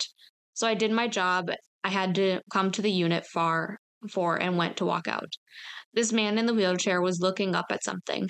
So 0.54 0.68
I 0.68 0.74
did 0.74 0.92
my 0.92 1.08
job. 1.08 1.52
I 1.86 1.90
had 1.90 2.16
to 2.16 2.42
come 2.52 2.70
to 2.72 2.82
the 2.82 2.92
unit 2.92 3.26
far 3.34 3.78
for 4.12 4.36
and 4.36 4.58
went 4.58 4.76
to 4.78 4.86
walk 4.86 5.08
out. 5.08 5.32
This 5.94 6.12
man 6.12 6.38
in 6.38 6.46
the 6.46 6.54
wheelchair 6.54 7.02
was 7.02 7.22
looking 7.22 7.56
up 7.56 7.68
at 7.70 7.84
something. 7.86 8.28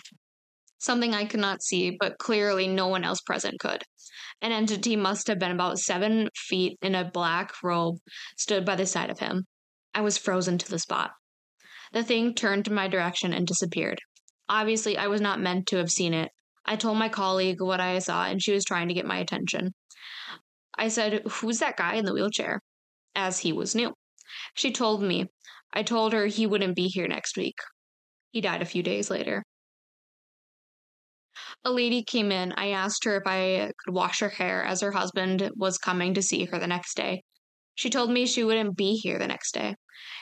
Something 0.78 1.15
I 1.15 1.26
could 1.26 1.39
not 1.39 1.63
see, 1.63 1.97
but 1.99 2.19
clearly 2.19 2.67
no 2.67 2.88
one 2.88 3.04
else 3.04 3.21
present 3.21 3.60
could. 3.60 3.82
An 4.43 4.52
entity 4.52 4.95
must 4.95 5.26
have 5.28 5.39
been 5.39 5.52
about 5.52 5.80
seven 5.80 6.30
feet 6.36 6.78
in 6.84 6.93
a 6.93 7.10
black 7.10 7.52
robe 7.63 7.97
stood 8.38 8.63
by 8.63 8.76
the 8.76 8.86
side 8.86 9.10
of 9.10 9.17
him. 9.17 9.47
I 9.93 10.01
was 10.01 10.17
frozen 10.17 10.58
to 10.58 10.69
the 10.69 10.79
spot. 10.79 11.12
The 11.91 12.03
thing 12.03 12.34
turned 12.34 12.67
in 12.67 12.73
my 12.73 12.88
direction 12.88 13.34
and 13.34 13.45
disappeared. 13.45 13.99
Obviously, 14.49 14.97
I 14.97 15.08
was 15.08 15.21
not 15.21 15.39
meant 15.39 15.67
to 15.67 15.77
have 15.77 15.91
seen 15.91 16.13
it. 16.13 16.32
I 16.65 16.75
told 16.75 16.97
my 16.97 17.10
colleague 17.10 17.62
what 17.62 17.79
I 17.79 17.99
saw, 17.99 18.25
and 18.25 18.41
she 18.41 18.51
was 18.51 18.65
trying 18.65 18.88
to 18.88 18.93
get 18.93 19.06
my 19.06 19.17
attention. 19.17 19.73
I 20.75 20.88
said, 20.88 21.21
Who's 21.29 21.60
that 21.60 21.77
guy 21.77 21.95
in 21.95 22.06
the 22.06 22.13
wheelchair? 22.13 22.62
As 23.15 23.39
he 23.39 23.53
was 23.53 23.75
new. 23.75 23.93
She 24.56 24.71
told 24.71 25.03
me. 25.03 25.27
I 25.71 25.84
told 25.84 26.13
her 26.13 26.25
he 26.25 26.47
wouldn't 26.47 26.75
be 26.75 26.88
here 26.88 27.08
next 27.08 27.38
week. 27.38 27.58
He 28.32 28.41
died 28.41 28.62
a 28.62 28.65
few 28.65 28.82
days 28.82 29.10
later. 29.10 29.43
A 31.63 31.71
lady 31.71 32.03
came 32.03 32.32
in. 32.32 32.51
I 32.53 32.69
asked 32.69 33.06
her 33.06 33.17
if 33.17 33.23
I 33.25 33.71
could 33.84 33.93
wash 33.93 34.19
her 34.19 34.29
hair 34.29 34.63
as 34.63 34.82
her 34.82 34.91
husband 34.91 35.51
was 35.56 35.77
coming 35.77 36.13
to 36.15 36.21
see 36.21 36.45
her 36.45 36.60
the 36.60 36.67
next 36.67 36.95
day. 36.95 37.23
She 37.75 37.89
told 37.89 38.12
me 38.12 38.25
she 38.25 38.43
wouldn't 38.43 38.77
be 38.77 38.95
here 38.95 39.19
the 39.19 39.27
next 39.27 39.53
day. 39.53 39.75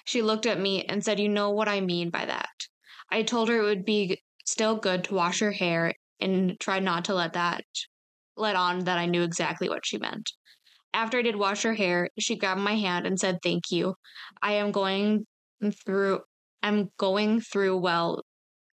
She 0.06 0.22
looked 0.22 0.46
at 0.46 0.60
me 0.60 0.84
and 0.86 1.04
said, 1.04 1.20
You 1.20 1.30
know 1.30 1.50
what 1.52 1.68
I 1.68 1.82
mean 1.82 2.10
by 2.10 2.26
that. 2.26 2.50
I 3.10 3.24
told 3.24 3.50
her 3.50 3.60
it 3.60 3.64
would 3.66 3.86
be 3.86 4.22
still 4.46 4.76
good 4.78 5.04
to 5.06 5.14
wash 5.16 5.40
her 5.40 5.52
hair 5.52 5.94
and 6.20 6.60
tried 6.60 6.84
not 6.84 7.06
to 7.06 7.14
let 7.14 7.34
that 7.34 7.64
let 8.38 8.56
on 8.56 8.86
that 8.86 8.98
I 8.98 9.06
knew 9.06 9.24
exactly 9.24 9.70
what 9.70 9.86
she 9.86 9.98
meant. 9.98 10.32
After 10.94 11.20
I 11.20 11.22
did 11.24 11.36
wash 11.36 11.64
her 11.64 11.74
hair, 11.76 12.10
she 12.20 12.36
grabbed 12.38 12.62
my 12.62 12.76
hand 12.76 13.08
and 13.08 13.20
said, 13.20 13.40
Thank 13.44 13.72
you. 13.72 13.96
I 14.42 14.54
am 14.54 14.72
going 14.72 15.26
through 15.86 16.22
I'm 16.64 16.92
going 16.98 17.42
through 17.42 17.78
well 17.78 18.24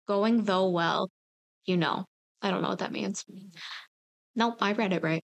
going 0.07 0.43
though 0.45 0.69
well, 0.69 1.09
you 1.65 1.77
know. 1.77 2.05
I 2.41 2.51
don't 2.51 2.62
know 2.62 2.69
what 2.69 2.79
that 2.79 2.91
means. 2.91 3.25
Nope, 4.36 4.57
I 4.62 4.73
read 4.73 4.93
it 4.93 5.03
right. 5.03 5.23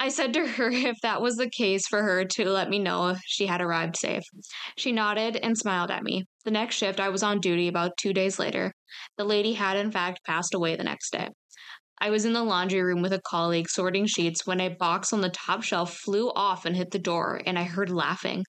I 0.00 0.10
said 0.10 0.32
to 0.34 0.46
her 0.46 0.70
if 0.72 0.96
that 1.02 1.20
was 1.20 1.36
the 1.36 1.50
case 1.50 1.86
for 1.88 2.02
her 2.02 2.24
to 2.24 2.48
let 2.48 2.70
me 2.70 2.78
know 2.78 3.08
if 3.08 3.20
she 3.26 3.46
had 3.46 3.60
arrived 3.60 3.96
safe. 3.96 4.22
She 4.76 4.92
nodded 4.92 5.36
and 5.36 5.58
smiled 5.58 5.90
at 5.90 6.04
me. 6.04 6.24
The 6.44 6.50
next 6.50 6.76
shift, 6.76 7.00
I 7.00 7.08
was 7.08 7.22
on 7.22 7.40
duty 7.40 7.68
about 7.68 7.96
two 8.00 8.12
days 8.12 8.38
later. 8.38 8.72
The 9.16 9.24
lady 9.24 9.54
had, 9.54 9.76
in 9.76 9.90
fact, 9.90 10.20
passed 10.24 10.54
away 10.54 10.76
the 10.76 10.84
next 10.84 11.10
day. 11.10 11.28
I 12.00 12.10
was 12.10 12.24
in 12.24 12.32
the 12.32 12.44
laundry 12.44 12.80
room 12.80 13.02
with 13.02 13.12
a 13.12 13.20
colleague 13.28 13.68
sorting 13.68 14.06
sheets 14.06 14.46
when 14.46 14.60
a 14.60 14.68
box 14.68 15.12
on 15.12 15.20
the 15.20 15.30
top 15.30 15.64
shelf 15.64 15.94
flew 15.94 16.30
off 16.30 16.64
and 16.64 16.76
hit 16.76 16.92
the 16.92 16.98
door, 17.00 17.40
and 17.44 17.58
I 17.58 17.64
heard 17.64 17.90
laughing. 17.90 18.44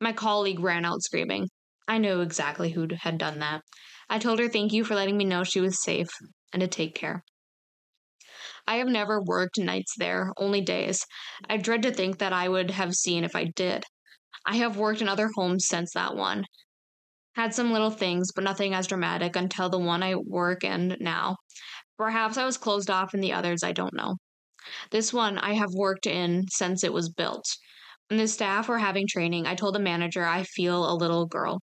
My 0.00 0.12
colleague 0.14 0.60
ran 0.60 0.86
out 0.86 1.02
screaming. 1.02 1.48
I 1.86 1.98
knew 1.98 2.20
exactly 2.20 2.70
who 2.70 2.88
had 2.98 3.18
done 3.18 3.40
that. 3.40 3.60
I 4.08 4.18
told 4.18 4.38
her 4.38 4.48
thank 4.48 4.72
you 4.72 4.84
for 4.84 4.94
letting 4.94 5.18
me 5.18 5.26
know 5.26 5.44
she 5.44 5.60
was 5.60 5.82
safe 5.82 6.08
and 6.54 6.60
to 6.60 6.68
take 6.68 6.94
care. 6.94 7.22
I 8.66 8.76
have 8.76 8.88
never 8.88 9.20
worked 9.20 9.58
nights 9.58 9.94
there, 9.96 10.32
only 10.36 10.60
days. 10.60 11.04
I 11.48 11.56
dread 11.56 11.82
to 11.82 11.92
think 11.92 12.18
that 12.18 12.32
I 12.32 12.48
would 12.48 12.70
have 12.70 12.94
seen 12.94 13.24
if 13.24 13.34
I 13.34 13.44
did. 13.44 13.84
I 14.46 14.56
have 14.56 14.76
worked 14.76 15.00
in 15.00 15.08
other 15.08 15.30
homes 15.34 15.66
since 15.66 15.92
that 15.94 16.16
one. 16.16 16.44
Had 17.34 17.54
some 17.54 17.72
little 17.72 17.90
things, 17.90 18.32
but 18.32 18.44
nothing 18.44 18.74
as 18.74 18.86
dramatic 18.86 19.36
until 19.36 19.68
the 19.68 19.78
one 19.78 20.02
I 20.02 20.14
work 20.14 20.64
in 20.64 20.96
now. 21.00 21.36
Perhaps 21.96 22.36
I 22.36 22.44
was 22.44 22.58
closed 22.58 22.90
off 22.90 23.14
in 23.14 23.20
the 23.20 23.32
others, 23.32 23.62
I 23.62 23.72
don't 23.72 23.94
know. 23.94 24.16
This 24.90 25.12
one 25.12 25.38
I 25.38 25.54
have 25.54 25.72
worked 25.72 26.06
in 26.06 26.46
since 26.48 26.84
it 26.84 26.92
was 26.92 27.08
built. 27.08 27.44
When 28.08 28.18
the 28.18 28.28
staff 28.28 28.68
were 28.68 28.78
having 28.78 29.06
training, 29.06 29.46
I 29.46 29.54
told 29.54 29.74
the 29.74 29.80
manager 29.80 30.24
I 30.24 30.42
feel 30.42 30.90
a 30.90 30.96
little 30.96 31.26
girl. 31.26 31.60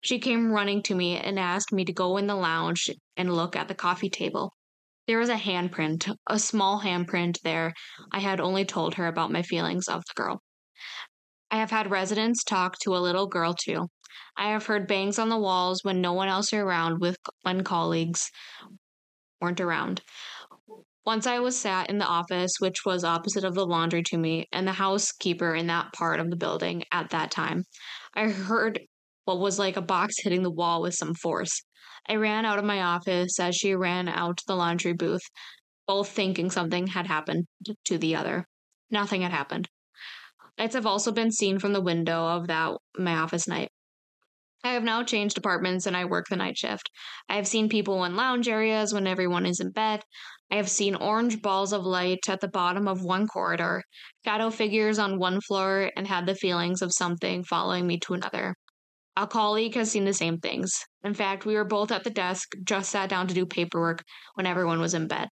She 0.00 0.18
came 0.18 0.50
running 0.50 0.82
to 0.84 0.94
me 0.94 1.16
and 1.16 1.38
asked 1.38 1.72
me 1.72 1.84
to 1.84 1.92
go 1.92 2.16
in 2.16 2.26
the 2.26 2.34
lounge 2.34 2.90
and 3.16 3.34
look 3.34 3.54
at 3.54 3.68
the 3.68 3.74
coffee 3.74 4.10
table. 4.10 4.54
There 5.06 5.18
was 5.18 5.28
a 5.28 5.36
handprint, 5.36 6.14
a 6.28 6.38
small 6.38 6.80
handprint 6.80 7.40
there. 7.42 7.74
I 8.12 8.20
had 8.20 8.40
only 8.40 8.64
told 8.64 8.94
her 8.94 9.06
about 9.06 9.32
my 9.32 9.42
feelings 9.42 9.88
of 9.88 10.02
the 10.06 10.22
girl. 10.22 10.40
I 11.50 11.56
have 11.56 11.70
had 11.70 11.90
residents 11.90 12.44
talk 12.44 12.78
to 12.80 12.96
a 12.96 12.98
little 12.98 13.26
girl 13.26 13.54
too. 13.54 13.88
I 14.36 14.50
have 14.50 14.66
heard 14.66 14.86
bangs 14.86 15.18
on 15.18 15.28
the 15.28 15.38
walls 15.38 15.80
when 15.82 16.00
no 16.00 16.12
one 16.12 16.28
else 16.28 16.52
around 16.52 17.00
with 17.00 17.16
when 17.42 17.64
colleagues 17.64 18.30
weren't 19.40 19.60
around. 19.60 20.02
Once 21.04 21.26
I 21.26 21.40
was 21.40 21.58
sat 21.58 21.90
in 21.90 21.98
the 21.98 22.06
office, 22.06 22.52
which 22.60 22.84
was 22.86 23.02
opposite 23.02 23.44
of 23.44 23.54
the 23.54 23.66
laundry 23.66 24.04
to 24.04 24.16
me, 24.16 24.46
and 24.52 24.66
the 24.68 24.72
housekeeper 24.72 25.54
in 25.54 25.66
that 25.66 25.92
part 25.92 26.20
of 26.20 26.30
the 26.30 26.36
building 26.36 26.84
at 26.92 27.10
that 27.10 27.32
time. 27.32 27.64
I 28.14 28.28
heard 28.28 28.80
what 29.24 29.40
was 29.40 29.58
like 29.58 29.76
a 29.76 29.82
box 29.82 30.14
hitting 30.18 30.42
the 30.42 30.50
wall 30.50 30.82
with 30.82 30.94
some 30.94 31.14
force. 31.14 31.62
I 32.08 32.16
ran 32.16 32.44
out 32.44 32.58
of 32.58 32.64
my 32.64 32.82
office 32.82 33.38
as 33.38 33.54
she 33.54 33.74
ran 33.74 34.08
out 34.08 34.38
to 34.38 34.44
the 34.46 34.56
laundry 34.56 34.92
booth, 34.92 35.22
both 35.86 36.08
thinking 36.08 36.50
something 36.50 36.88
had 36.88 37.06
happened 37.06 37.46
to 37.84 37.98
the 37.98 38.16
other. 38.16 38.46
Nothing 38.90 39.22
had 39.22 39.32
happened. 39.32 39.68
Lights 40.58 40.74
have 40.74 40.86
also 40.86 41.12
been 41.12 41.30
seen 41.30 41.58
from 41.58 41.72
the 41.72 41.80
window 41.80 42.26
of 42.26 42.46
that 42.48 42.76
my 42.98 43.14
office 43.14 43.48
night. 43.48 43.70
I 44.64 44.74
have 44.74 44.84
now 44.84 45.02
changed 45.02 45.34
departments 45.34 45.86
and 45.86 45.96
I 45.96 46.04
work 46.04 46.26
the 46.28 46.36
night 46.36 46.56
shift. 46.56 46.88
I 47.28 47.36
have 47.36 47.48
seen 47.48 47.68
people 47.68 48.04
in 48.04 48.14
lounge 48.14 48.48
areas 48.48 48.92
when 48.92 49.06
everyone 49.06 49.46
is 49.46 49.58
in 49.58 49.70
bed. 49.70 50.02
I 50.52 50.56
have 50.56 50.68
seen 50.68 50.94
orange 50.94 51.42
balls 51.42 51.72
of 51.72 51.84
light 51.84 52.28
at 52.28 52.40
the 52.40 52.48
bottom 52.48 52.86
of 52.86 53.02
one 53.02 53.26
corridor, 53.26 53.82
shadow 54.24 54.50
figures 54.50 54.98
on 54.98 55.18
one 55.18 55.40
floor, 55.40 55.90
and 55.96 56.06
had 56.06 56.26
the 56.26 56.34
feelings 56.34 56.82
of 56.82 56.92
something 56.92 57.42
following 57.42 57.86
me 57.86 57.98
to 58.00 58.14
another. 58.14 58.54
A 59.16 59.26
colleague 59.26 59.74
has 59.74 59.90
seen 59.90 60.06
the 60.06 60.14
same 60.14 60.38
things. 60.38 60.72
In 61.04 61.12
fact, 61.12 61.44
we 61.44 61.54
were 61.54 61.64
both 61.64 61.92
at 61.92 62.02
the 62.02 62.10
desk, 62.10 62.52
just 62.64 62.90
sat 62.90 63.10
down 63.10 63.28
to 63.28 63.34
do 63.34 63.44
paperwork 63.44 64.04
when 64.34 64.46
everyone 64.46 64.80
was 64.80 64.94
in 64.94 65.06
bed. 65.06 65.28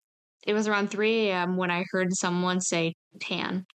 It 0.45 0.53
was 0.53 0.67
around 0.67 0.91
3 0.91 1.29
a.m. 1.29 1.57
when 1.57 1.71
I 1.71 1.85
heard 1.91 2.09
someone 2.13 2.61
say, 2.61 2.95
Tan. 3.21 3.67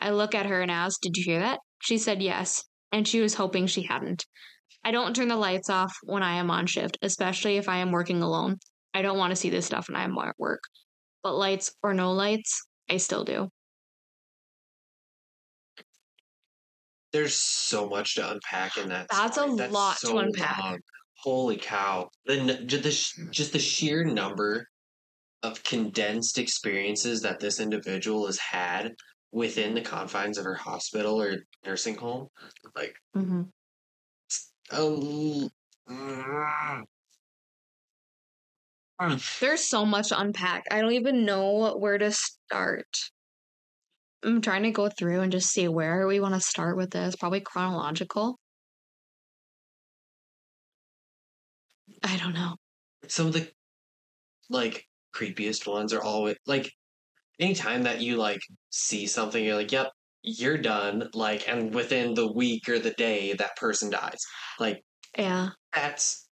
I 0.00 0.10
look 0.10 0.34
at 0.34 0.46
her 0.46 0.60
and 0.60 0.70
ask, 0.70 1.00
Did 1.00 1.16
you 1.16 1.24
hear 1.24 1.40
that? 1.40 1.58
She 1.80 1.98
said 1.98 2.22
yes, 2.22 2.64
and 2.92 3.08
she 3.08 3.20
was 3.20 3.34
hoping 3.34 3.66
she 3.66 3.82
hadn't. 3.82 4.24
I 4.84 4.90
don't 4.90 5.16
turn 5.16 5.28
the 5.28 5.36
lights 5.36 5.70
off 5.70 5.92
when 6.02 6.22
I 6.22 6.34
am 6.34 6.50
on 6.50 6.66
shift, 6.66 6.98
especially 7.02 7.56
if 7.56 7.68
I 7.68 7.78
am 7.78 7.90
working 7.90 8.22
alone. 8.22 8.58
I 8.92 9.02
don't 9.02 9.18
want 9.18 9.30
to 9.30 9.36
see 9.36 9.50
this 9.50 9.66
stuff 9.66 9.88
when 9.88 9.96
I'm 9.96 10.16
at 10.18 10.38
work. 10.38 10.62
But 11.22 11.34
lights 11.34 11.74
or 11.82 11.94
no 11.94 12.12
lights, 12.12 12.66
I 12.88 12.98
still 12.98 13.24
do. 13.24 13.48
There's 17.14 17.36
so 17.36 17.88
much 17.88 18.16
to 18.16 18.28
unpack 18.28 18.76
in 18.76 18.88
that. 18.88 19.06
That's 19.08 19.36
story. 19.36 19.50
a 19.60 19.68
lot 19.68 19.96
to 19.98 20.16
unpack. 20.16 20.58
long. 20.58 20.78
Holy 21.18 21.56
cow! 21.56 22.10
The 22.26 22.34
n- 22.40 22.66
the 22.66 23.28
just 23.30 23.52
the 23.52 23.58
sheer 23.60 24.04
number 24.04 24.66
of 25.44 25.62
condensed 25.62 26.40
experiences 26.40 27.20
that 27.20 27.38
this 27.38 27.60
individual 27.60 28.26
has 28.26 28.38
had 28.38 28.96
within 29.30 29.74
the 29.74 29.80
confines 29.80 30.38
of 30.38 30.44
her 30.44 30.56
hospital 30.56 31.22
or 31.22 31.36
nursing 31.64 31.94
home, 31.94 32.26
like 32.74 32.96
hmm 33.14 33.42
oh. 34.72 35.48
mm. 35.88 36.84
There's 39.38 39.68
so 39.68 39.86
much 39.86 40.08
to 40.08 40.18
unpack. 40.18 40.64
I 40.68 40.80
don't 40.80 40.94
even 40.94 41.24
know 41.24 41.76
where 41.76 41.96
to 41.96 42.10
start. 42.10 42.88
I'm 44.24 44.40
trying 44.40 44.62
to 44.64 44.70
go 44.70 44.88
through 44.88 45.20
and 45.20 45.30
just 45.30 45.50
see 45.50 45.68
where 45.68 46.06
we 46.06 46.18
want 46.20 46.34
to 46.34 46.40
start 46.40 46.76
with 46.76 46.90
this. 46.90 47.14
Probably 47.16 47.40
chronological. 47.40 48.38
I 52.02 52.16
don't 52.16 52.34
know. 52.34 52.56
Some 53.08 53.26
of 53.26 53.32
the 53.34 53.50
like 54.50 54.86
creepiest 55.14 55.66
ones 55.66 55.92
are 55.92 56.02
always 56.02 56.36
like 56.46 56.70
anytime 57.38 57.84
that 57.84 58.00
you 58.00 58.16
like 58.16 58.40
see 58.70 59.06
something, 59.06 59.44
you're 59.44 59.56
like, 59.56 59.72
yep, 59.72 59.90
you're 60.22 60.58
done. 60.58 61.10
Like, 61.14 61.48
and 61.48 61.74
within 61.74 62.14
the 62.14 62.32
week 62.32 62.68
or 62.68 62.78
the 62.78 62.92
day, 62.92 63.34
that 63.34 63.56
person 63.56 63.90
dies. 63.90 64.20
Like, 64.60 64.82
Yeah. 65.18 65.50
that's 65.74 66.28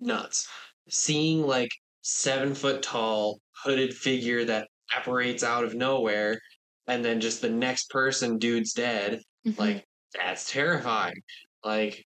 nuts. 0.00 0.48
Seeing 0.88 1.42
like 1.46 1.70
seven 2.02 2.54
foot 2.54 2.82
tall 2.82 3.40
hooded 3.64 3.94
figure 3.94 4.44
that 4.46 4.68
apparates 4.94 5.42
out 5.44 5.64
of 5.64 5.74
nowhere, 5.74 6.40
and 6.86 7.04
then 7.04 7.20
just 7.20 7.40
the 7.42 7.50
next 7.50 7.90
person, 7.90 8.38
dude's 8.38 8.72
dead. 8.72 9.20
Mhm. 9.46 9.56
Like, 9.58 9.86
that's 10.14 10.50
terrifying. 10.50 11.16
Like 11.64 12.04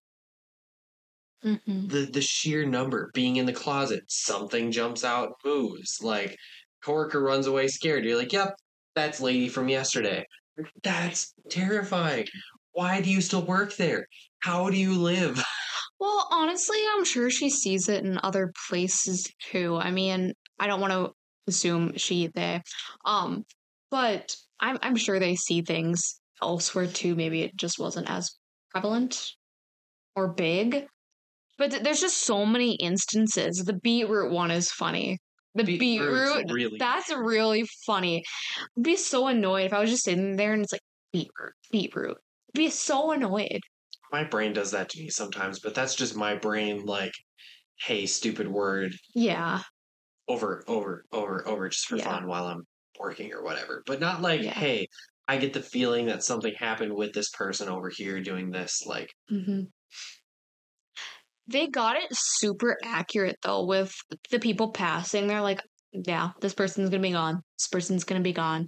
Mhm. 1.43 1.89
the 1.89 2.07
the 2.07 2.21
sheer 2.21 2.65
number 2.67 3.11
being 3.15 3.37
in 3.37 3.47
the 3.47 3.53
closet, 3.53 4.05
something 4.09 4.71
jumps 4.73 5.05
out, 5.05 5.33
moves. 5.45 5.99
Like 6.03 6.37
coworker 6.85 7.21
runs 7.23 7.47
away 7.47 7.69
scared. 7.69 8.05
You're 8.05 8.19
like, 8.19 8.33
yep, 8.33 8.55
that's 8.95 9.21
lady 9.21 9.49
from 9.49 9.69
yesterday. 9.69 10.25
That's 10.83 11.35
terrifying. 11.51 12.27
Why 12.73 13.01
do 13.03 13.11
you 13.11 13.21
still 13.21 13.45
work 13.47 13.77
there? 13.77 14.07
How 14.41 14.71
do 14.71 14.77
you 14.79 14.95
live? 15.01 15.43
Well, 16.01 16.29
honestly, 16.31 16.79
I'm 16.95 17.05
sure 17.05 17.31
she 17.31 17.51
sees 17.51 17.89
it 17.89 18.05
in 18.05 18.19
other 18.23 18.53
places 18.69 19.33
too. 19.41 19.77
I 19.77 19.91
mean, 19.91 20.33
I 20.59 20.67
don't 20.67 20.81
want 20.81 20.93
to 20.93 21.13
assume 21.49 21.97
she 21.97 22.29
they, 22.29 22.63
um, 23.05 23.45
but 23.91 24.37
I'm 24.61 24.79
I'm 24.83 24.97
sure 24.97 25.19
they 25.19 25.35
see 25.37 25.63
things 25.63 26.21
elsewhere 26.43 26.87
too. 26.87 27.15
Maybe 27.15 27.43
it 27.43 27.57
just 27.57 27.79
wasn't 27.79 28.11
as 28.11 28.31
prevalent 28.71 29.33
or 30.17 30.29
big. 30.29 30.87
But 31.59 31.71
th- 31.73 31.83
there's 31.83 32.01
just 32.01 32.19
so 32.19 32.47
many 32.47 32.75
instances. 32.77 33.65
The 33.65 33.75
beetroot 33.75 34.31
one 34.33 34.51
is 34.51 34.71
funny. 34.71 35.19
The 35.55 35.65
beetroot, 35.65 36.51
really 36.53 36.77
that's 36.79 37.11
really 37.13 37.65
funny. 37.87 38.23
I'd 38.77 38.83
be 38.85 38.97
so 38.97 39.27
annoyed 39.27 39.67
if 39.67 39.73
I 39.73 39.81
was 39.81 39.91
just 39.91 40.05
sitting 40.05 40.37
there 40.37 40.53
and 40.53 40.63
it's 40.63 40.73
like 40.73 40.83
beetroot, 41.13 41.53
beetroot. 41.73 42.17
I'd 42.17 42.59
be 42.59 42.71
so 42.71 43.11
annoyed. 43.13 43.61
my 44.13 44.23
brain 44.25 44.53
does 44.53 44.71
that 44.71 44.89
to 44.91 45.01
me 45.01 45.09
sometimes, 45.11 45.59
but 45.59 45.75
that's 45.75 45.95
just 45.97 46.15
my 46.17 46.37
brain 46.37 46.85
like, 46.85 47.13
hey, 47.81 48.07
stupid 48.07 48.47
word 48.49 48.93
Yeah. 49.15 49.63
over, 50.29 50.63
over, 50.69 51.05
over, 51.13 51.47
over 51.49 51.69
just 51.69 51.87
for 51.87 51.97
Yeah. 51.97 52.05
fun 52.05 52.27
while 52.29 52.47
I'm 52.47 52.63
working 52.99 53.33
or 53.33 53.43
whatever. 53.43 53.83
But 53.87 54.01
not 54.01 54.21
like, 54.23 54.43
Yeah. 54.43 54.55
hey, 54.55 54.89
I 55.27 55.37
get 55.39 55.53
the 55.53 55.63
feeling 55.63 56.07
that 56.07 56.23
something 56.25 56.55
happened 56.55 56.95
with 56.95 57.13
this 57.13 57.31
person 57.31 57.69
over 57.69 57.91
here 57.91 58.21
doing 58.23 58.51
this. 58.51 58.85
Like, 58.87 59.13
hmm 59.29 59.63
They 61.47 61.67
got 61.67 61.97
it 61.97 62.09
super 62.13 62.77
accurate 62.85 63.37
though 63.43 63.65
with 63.65 63.95
the 64.31 64.39
people 64.39 64.73
passing. 64.73 65.27
They're 65.27 65.41
like, 65.41 65.61
yeah, 65.93 66.31
this 66.41 66.55
person's 66.55 66.91
gonna 66.91 67.03
be 67.03 67.13
gone. 67.13 67.43
This 67.59 67.69
person's 67.69 68.05
gonna 68.05 68.21
be 68.21 68.33
gone. 68.33 68.67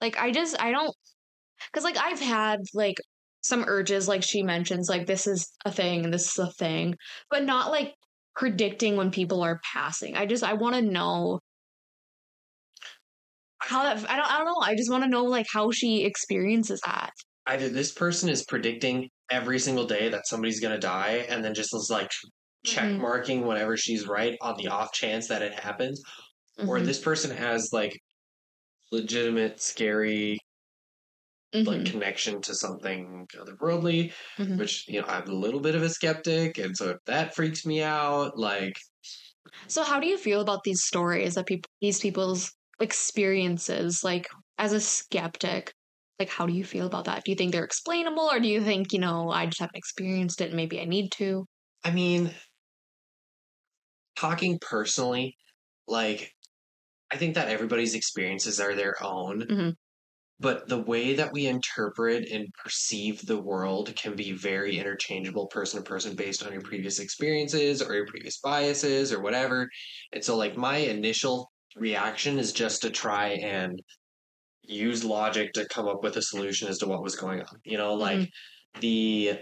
Like, 0.00 0.18
I 0.18 0.30
just, 0.32 0.60
I 0.60 0.72
don't, 0.72 0.94
because 1.72 1.84
like 1.84 1.96
I've 1.98 2.20
had 2.20 2.60
like 2.74 2.96
some 3.42 3.64
urges, 3.66 4.08
like 4.08 4.22
she 4.22 4.42
mentions, 4.42 4.88
like 4.88 5.06
this 5.06 5.26
is 5.26 5.50
a 5.64 5.72
thing 5.72 6.04
and 6.04 6.14
this 6.14 6.28
is 6.32 6.38
a 6.38 6.52
thing, 6.52 6.96
but 7.30 7.44
not 7.44 7.70
like 7.70 7.94
predicting 8.36 8.96
when 8.96 9.10
people 9.10 9.42
are 9.42 9.60
passing. 9.72 10.16
I 10.16 10.26
just, 10.26 10.44
I 10.44 10.54
want 10.54 10.76
to 10.76 10.82
know 10.82 11.40
how 13.64 13.82
that, 13.82 13.98
I 14.10 14.16
don't, 14.16 14.30
I 14.30 14.38
don't 14.38 14.46
know. 14.46 14.60
I 14.62 14.74
just 14.76 14.90
want 14.90 15.04
to 15.04 15.10
know 15.10 15.24
like 15.24 15.46
how 15.52 15.70
she 15.70 16.04
experiences 16.04 16.80
that. 16.86 17.10
either 17.46 17.68
this 17.68 17.92
person 17.92 18.28
is 18.28 18.44
predicting 18.44 19.10
every 19.30 19.58
single 19.58 19.86
day 19.86 20.08
that 20.08 20.26
somebody's 20.26 20.60
going 20.60 20.74
to 20.74 20.78
die 20.80 21.26
and 21.28 21.44
then 21.44 21.54
just 21.54 21.74
is 21.74 21.88
like 21.90 22.10
check 22.64 22.96
Mhm. 22.96 22.98
marking 22.98 23.46
whenever 23.46 23.76
she's 23.76 24.06
right 24.06 24.36
on 24.40 24.56
the 24.56 24.68
off 24.68 24.92
chance 24.92 25.28
that 25.28 25.42
it 25.42 25.52
happens 25.58 26.00
or 26.66 26.80
Mhm. 26.80 26.82
this 26.82 27.00
person 27.00 27.30
has 27.36 27.70
like 27.72 27.94
legitimate 28.92 29.60
scary 29.60 30.38
like 31.66 31.84
Mhm. 31.84 31.84
connection 31.84 32.40
to 32.42 32.54
something 32.54 33.26
otherworldly 33.34 34.12
Mhm. 34.38 34.56
which 34.56 34.86
you 34.88 35.00
know 35.00 35.06
i'm 35.06 35.28
a 35.28 35.32
little 35.34 35.60
bit 35.60 35.74
of 35.74 35.82
a 35.82 35.88
skeptic 35.88 36.58
and 36.58 36.76
so 36.76 36.90
if 36.90 36.98
that 37.06 37.34
freaks 37.34 37.64
me 37.64 37.82
out 37.82 38.38
like 38.38 38.74
So, 39.68 39.82
how 39.84 40.00
do 40.00 40.06
you 40.06 40.16
feel 40.18 40.40
about 40.40 40.64
these 40.64 40.82
stories 40.84 41.34
that 41.34 41.46
people, 41.46 41.68
these 41.80 42.00
people's 42.00 42.50
experiences, 42.80 44.02
like 44.04 44.26
as 44.58 44.72
a 44.72 44.80
skeptic? 44.80 45.72
Like, 46.18 46.28
how 46.30 46.46
do 46.46 46.52
you 46.52 46.64
feel 46.64 46.86
about 46.86 47.06
that? 47.06 47.24
Do 47.24 47.32
you 47.32 47.36
think 47.36 47.52
they're 47.52 47.64
explainable, 47.64 48.22
or 48.30 48.40
do 48.40 48.48
you 48.48 48.62
think 48.62 48.92
you 48.92 48.98
know 49.00 49.30
I 49.30 49.46
just 49.46 49.60
haven't 49.60 49.76
experienced 49.76 50.40
it, 50.40 50.46
and 50.48 50.56
maybe 50.56 50.80
I 50.80 50.84
need 50.86 51.12
to? 51.12 51.46
i 51.84 51.90
mean 51.90 52.34
talking 54.16 54.58
personally 54.60 55.36
like 55.88 56.32
i 57.12 57.16
think 57.18 57.34
that 57.36 57.48
everybody's 57.48 57.94
experiences 57.94 58.60
are 58.60 58.74
their 58.74 58.96
own 59.02 59.48
Mhm. 59.48 59.74
but 60.40 60.68
the 60.68 60.82
way 60.82 61.14
that 61.14 61.32
we 61.32 61.46
interpret 61.46 62.28
and 62.30 62.48
perceive 62.62 63.26
the 63.26 63.40
world 63.40 63.94
can 63.96 64.16
be 64.16 64.32
very 64.32 64.78
interchangeable 64.78 65.48
person 65.48 65.82
to 65.82 65.88
person 65.88 66.16
based 66.16 66.44
on 66.44 66.52
your 66.52 66.62
previous 66.62 67.00
experiences 67.00 67.82
or 67.82 67.94
your 67.94 68.06
previous 68.06 68.40
biases 68.40 69.12
or 69.12 69.22
whatever 69.22 69.68
and 70.12 70.24
so 70.24 70.36
like 70.36 70.56
my 70.56 70.78
initial 70.78 71.52
reaction 71.76 72.38
is 72.38 72.52
just 72.52 72.82
to 72.82 72.90
try 72.90 73.28
and 73.30 73.80
use 74.62 75.04
logic 75.04 75.52
to 75.52 75.66
come 75.68 75.86
up 75.88 76.02
with 76.02 76.16
a 76.16 76.22
solution 76.22 76.68
as 76.68 76.78
to 76.78 76.86
what 76.86 77.02
was 77.02 77.16
going 77.16 77.40
on 77.40 77.58
you 77.64 77.76
know 77.76 77.94
like 77.94 78.28
the 78.80 79.32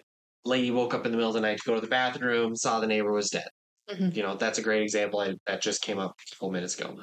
lady 0.45 0.71
woke 0.71 0.95
up 0.95 1.05
in 1.07 1.13
the 1.13 1.17
middle 1.17 1.31
of 1.31 1.35
the 1.35 1.41
night 1.41 1.59
to 1.59 1.63
go 1.69 1.75
to 1.75 1.81
the 1.81 1.87
bathroom 1.87 2.57
saw 2.57 2.81
the 2.81 2.87
neighbor 2.87 3.13
was 3.13 3.31
dead 3.31 3.49
Mhm. 3.91 4.15
you 4.17 4.23
know 4.23 4.37
that's 4.37 4.59
a 4.59 4.63
great 4.63 4.83
example 4.83 5.21
I, 5.21 5.35
that 5.47 5.61
just 5.61 5.83
came 5.83 5.99
up 5.99 6.13
a 6.13 6.35
couple 6.35 6.51
minutes 6.53 6.79
ago 6.79 6.97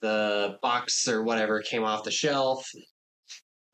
the 0.00 0.56
box 0.62 1.06
or 1.08 1.22
whatever 1.22 1.60
came 1.62 1.84
off 1.84 2.04
the 2.04 2.10
shelf 2.10 2.66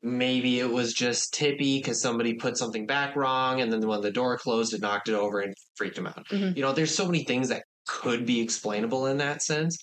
maybe 0.01 0.59
it 0.59 0.69
was 0.69 0.93
just 0.93 1.33
tippy 1.33 1.79
because 1.79 2.01
somebody 2.01 2.33
put 2.35 2.57
something 2.57 2.85
back 2.85 3.15
wrong, 3.17 3.59
and 3.59 3.71
then 3.71 3.85
when 3.85 3.99
the 3.99 4.11
door 4.11 4.37
closed, 4.37 4.73
it 4.73 4.81
knocked 4.81 5.09
it 5.09 5.13
over 5.13 5.41
and 5.41 5.53
freaked 5.75 5.97
him 5.97 6.07
out. 6.07 6.25
Mhm. 6.29 6.55
You 6.55 6.61
know, 6.61 6.71
there's 6.71 6.95
so 6.95 7.05
many 7.05 7.25
things 7.25 7.49
that 7.49 7.63
could 7.85 8.25
be 8.25 8.39
explainable 8.39 9.07
in 9.07 9.17
that 9.17 9.41
sense. 9.41 9.77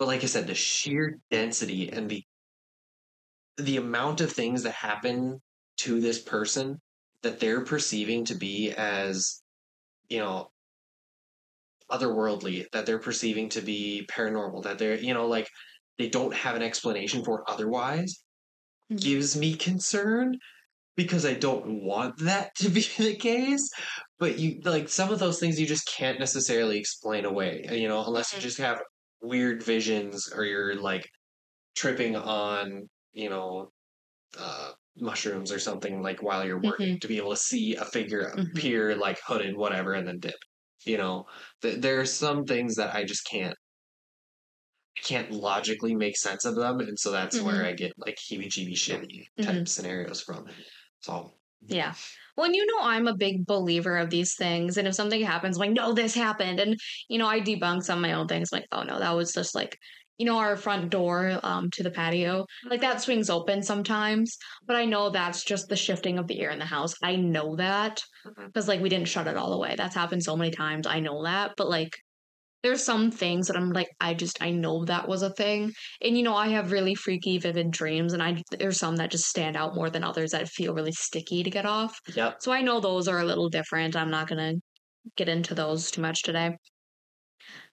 But 0.00 0.08
like 0.08 0.24
I 0.24 0.26
said, 0.26 0.48
the 0.48 0.56
sheer 0.56 1.20
density 1.30 1.92
and 1.92 2.10
the 2.10 2.24
the 3.56 3.76
amount 3.76 4.20
of 4.20 4.32
things 4.32 4.62
that 4.62 4.72
happen 4.72 5.40
to 5.78 6.00
this 6.00 6.20
person 6.20 6.80
that 7.22 7.40
they're 7.40 7.64
perceiving 7.64 8.24
to 8.24 8.34
be 8.34 8.72
as, 8.72 9.42
you 10.08 10.18
know, 10.20 10.50
otherworldly, 11.90 12.66
that 12.72 12.86
they're 12.86 12.98
perceiving 13.00 13.48
to 13.50 13.60
be 13.60 14.06
paranormal, 14.10 14.62
that 14.62 14.78
they're, 14.78 14.96
you 14.96 15.12
know, 15.12 15.26
like 15.26 15.48
they 15.98 16.08
don't 16.08 16.34
have 16.34 16.54
an 16.54 16.62
explanation 16.62 17.24
for 17.24 17.48
otherwise, 17.50 18.22
Mhm. 18.90 19.00
gives 19.00 19.36
me 19.36 19.56
concern 19.56 20.38
because 20.96 21.26
I 21.26 21.34
don't 21.34 21.84
want 21.84 22.18
that 22.20 22.54
to 22.56 22.70
be 22.70 22.82
the 22.98 23.16
case. 23.16 23.70
But 24.18 24.38
you 24.38 24.60
like 24.64 24.88
some 24.90 25.12
of 25.12 25.20
those 25.20 25.40
things 25.40 25.60
you 25.60 25.66
just 25.66 25.88
can't 25.88 26.20
necessarily 26.20 26.78
explain 26.78 27.24
away, 27.26 27.66
you 27.72 27.88
know, 27.88 28.04
unless 28.06 28.34
you 28.34 28.40
Mhm. 28.40 28.42
just 28.42 28.58
have 28.58 28.80
weird 29.22 29.62
visions 29.62 30.32
or 30.32 30.44
you're 30.44 30.74
like 30.76 31.08
tripping 31.76 32.16
on, 32.16 32.88
you 33.12 33.30
know, 33.30 33.72
uh, 34.38 34.72
mushrooms 34.96 35.52
or 35.52 35.58
something 35.58 36.02
like 36.02 36.22
while 36.22 36.46
you're 36.46 36.62
working 36.62 36.98
to 37.00 37.08
be 37.08 37.16
able 37.18 37.30
to 37.30 37.36
see 37.36 37.76
a 37.76 37.84
figure 37.86 38.34
Mhm. 38.36 38.50
appear 38.50 38.96
like 38.96 39.20
hooded, 39.26 39.56
whatever, 39.56 39.94
and 39.94 40.06
then 40.08 40.18
dip. 40.20 40.34
You 40.84 40.98
know, 40.98 41.26
Th- 41.62 41.80
there 41.80 42.00
are 42.00 42.06
some 42.06 42.44
things 42.46 42.76
that 42.76 42.94
I 42.94 43.04
just 43.04 43.26
can't. 43.26 43.56
I 44.96 45.00
can't 45.00 45.30
logically 45.32 45.94
make 45.96 46.16
sense 46.16 46.44
of 46.44 46.54
them, 46.56 46.78
and 46.80 46.98
so 46.98 47.10
that's 47.10 47.40
where 47.40 47.64
Mhm. 47.64 47.64
I 47.64 47.72
get 47.72 47.92
like 47.96 48.16
heebie-jeebie 48.16 48.74
shitty 48.74 49.24
type 49.40 49.66
Mhm. 49.66 49.68
scenarios 49.68 50.20
from. 50.22 50.46
So 51.00 51.39
Yeah. 51.66 51.94
Well, 52.36 52.46
and 52.46 52.56
you 52.56 52.64
know, 52.66 52.82
I'm 52.82 53.06
a 53.06 53.16
big 53.16 53.46
believer 53.46 53.98
of 53.98 54.10
these 54.10 54.34
things. 54.34 54.76
And 54.76 54.88
if 54.88 54.94
something 54.94 55.20
happens, 55.20 55.56
I'm 55.56 55.60
like, 55.60 55.70
no, 55.72 55.92
this 55.92 56.14
happened. 56.14 56.58
And, 56.60 56.78
you 57.08 57.18
know, 57.18 57.26
I 57.26 57.40
debunk 57.40 57.82
some 57.82 57.98
of 57.98 58.02
my 58.02 58.14
own 58.14 58.28
things. 58.28 58.52
like, 58.52 58.66
oh, 58.72 58.82
no, 58.82 58.98
that 58.98 59.14
was 59.14 59.32
just 59.32 59.54
like, 59.54 59.78
you 60.16 60.26
know, 60.26 60.38
our 60.38 60.56
front 60.56 60.90
door 60.90 61.38
um, 61.42 61.70
to 61.70 61.82
the 61.82 61.90
patio, 61.90 62.46
like 62.68 62.82
that 62.82 63.00
swings 63.00 63.30
open 63.30 63.62
sometimes. 63.62 64.36
But 64.66 64.76
I 64.76 64.84
know 64.84 65.10
that's 65.10 65.44
just 65.44 65.68
the 65.68 65.76
shifting 65.76 66.18
of 66.18 66.26
the 66.26 66.40
air 66.40 66.50
in 66.50 66.58
the 66.58 66.64
house. 66.66 66.94
I 67.02 67.16
know 67.16 67.56
that 67.56 68.02
because, 68.46 68.68
like, 68.68 68.80
we 68.80 68.90
didn't 68.90 69.08
shut 69.08 69.26
it 69.26 69.36
all 69.36 69.50
the 69.50 69.58
way. 69.58 69.74
That's 69.76 69.94
happened 69.94 70.22
so 70.22 70.36
many 70.36 70.50
times. 70.50 70.86
I 70.86 71.00
know 71.00 71.24
that. 71.24 71.52
But, 71.56 71.68
like, 71.70 71.96
there's 72.62 72.84
some 72.84 73.10
things 73.10 73.46
that 73.46 73.56
I'm 73.56 73.70
like, 73.70 73.88
I 74.00 74.14
just, 74.14 74.42
I 74.42 74.50
know 74.50 74.84
that 74.84 75.08
was 75.08 75.22
a 75.22 75.30
thing. 75.30 75.72
And, 76.02 76.16
you 76.16 76.22
know, 76.22 76.34
I 76.34 76.48
have 76.48 76.72
really 76.72 76.94
freaky, 76.94 77.38
vivid 77.38 77.70
dreams. 77.70 78.12
And 78.12 78.22
I, 78.22 78.42
there's 78.50 78.78
some 78.78 78.96
that 78.96 79.10
just 79.10 79.26
stand 79.26 79.56
out 79.56 79.74
more 79.74 79.90
than 79.90 80.04
others 80.04 80.32
that 80.32 80.48
feel 80.48 80.74
really 80.74 80.92
sticky 80.92 81.42
to 81.42 81.50
get 81.50 81.66
off. 81.66 81.98
yep, 82.14 82.40
So 82.40 82.52
I 82.52 82.62
know 82.62 82.80
those 82.80 83.08
are 83.08 83.20
a 83.20 83.24
little 83.24 83.48
different. 83.48 83.96
I'm 83.96 84.10
not 84.10 84.28
going 84.28 84.56
to 84.56 84.60
get 85.16 85.28
into 85.28 85.54
those 85.54 85.90
too 85.90 86.02
much 86.02 86.22
today. 86.22 86.56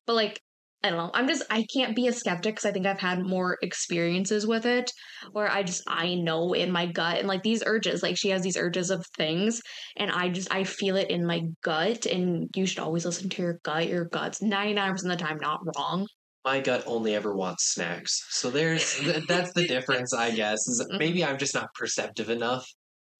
But 0.05 0.13
like, 0.13 0.41
I 0.83 0.89
don't 0.89 0.97
know. 0.99 1.11
I'm 1.13 1.27
just, 1.27 1.43
I 1.49 1.65
can't 1.73 1.95
be 1.95 2.07
a 2.07 2.13
skeptic 2.13 2.55
because 2.55 2.65
I 2.65 2.71
think 2.71 2.85
I've 2.85 2.99
had 2.99 3.19
more 3.25 3.57
experiences 3.61 4.45
with 4.45 4.65
it 4.65 4.91
where 5.31 5.49
I 5.51 5.63
just, 5.63 5.83
I 5.87 6.13
know 6.15 6.53
in 6.53 6.71
my 6.71 6.85
gut 6.85 7.17
and 7.17 7.27
like 7.27 7.41
these 7.43 7.63
urges, 7.65 8.03
like 8.03 8.15
she 8.17 8.29
has 8.29 8.43
these 8.43 8.57
urges 8.57 8.91
of 8.91 9.05
things 9.17 9.59
and 9.97 10.11
I 10.11 10.29
just, 10.29 10.53
I 10.53 10.63
feel 10.63 10.95
it 10.95 11.09
in 11.09 11.25
my 11.25 11.41
gut. 11.63 12.05
And 12.05 12.47
you 12.55 12.65
should 12.67 12.79
always 12.79 13.05
listen 13.05 13.27
to 13.29 13.41
your 13.41 13.59
gut. 13.63 13.87
Your 13.87 14.05
gut's 14.05 14.41
99% 14.41 15.11
of 15.11 15.17
the 15.17 15.25
time 15.25 15.37
not 15.41 15.61
wrong. 15.75 16.07
my 16.45 16.61
gut 16.61 16.83
only 16.85 17.13
ever 17.15 17.35
wants 17.35 17.73
snacks. 17.73 18.25
So 18.29 18.49
there's 18.49 18.99
th- 18.99 19.25
that's 19.27 19.51
the 19.53 19.67
difference, 19.67 20.13
I 20.13 20.31
guess. 20.31 20.59
Is 20.67 20.85
Mhm. 20.91 20.99
maybe 20.99 21.25
I'm 21.25 21.37
just 21.37 21.53
not 21.55 21.73
perceptive 21.73 22.29
enough, 22.29 22.65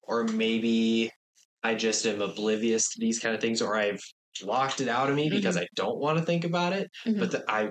or 0.02 0.24
maybe 0.24 1.10
I 1.62 1.74
just 1.74 2.06
am 2.06 2.22
oblivious 2.22 2.88
to 2.90 3.00
these 3.00 3.18
kind 3.20 3.34
of 3.34 3.40
things, 3.40 3.62
or 3.62 3.76
I've 3.76 4.00
locked 4.42 4.80
it 4.80 4.88
out 4.88 5.10
of 5.10 5.16
me 5.16 5.28
because 5.30 5.56
I 5.56 5.66
don't 5.76 5.98
want 6.00 6.18
to 6.18 6.24
think 6.24 6.44
about 6.44 6.72
it. 6.72 6.90
Mhm. 7.06 7.18
But 7.20 7.30
the, 7.32 7.44
I, 7.50 7.64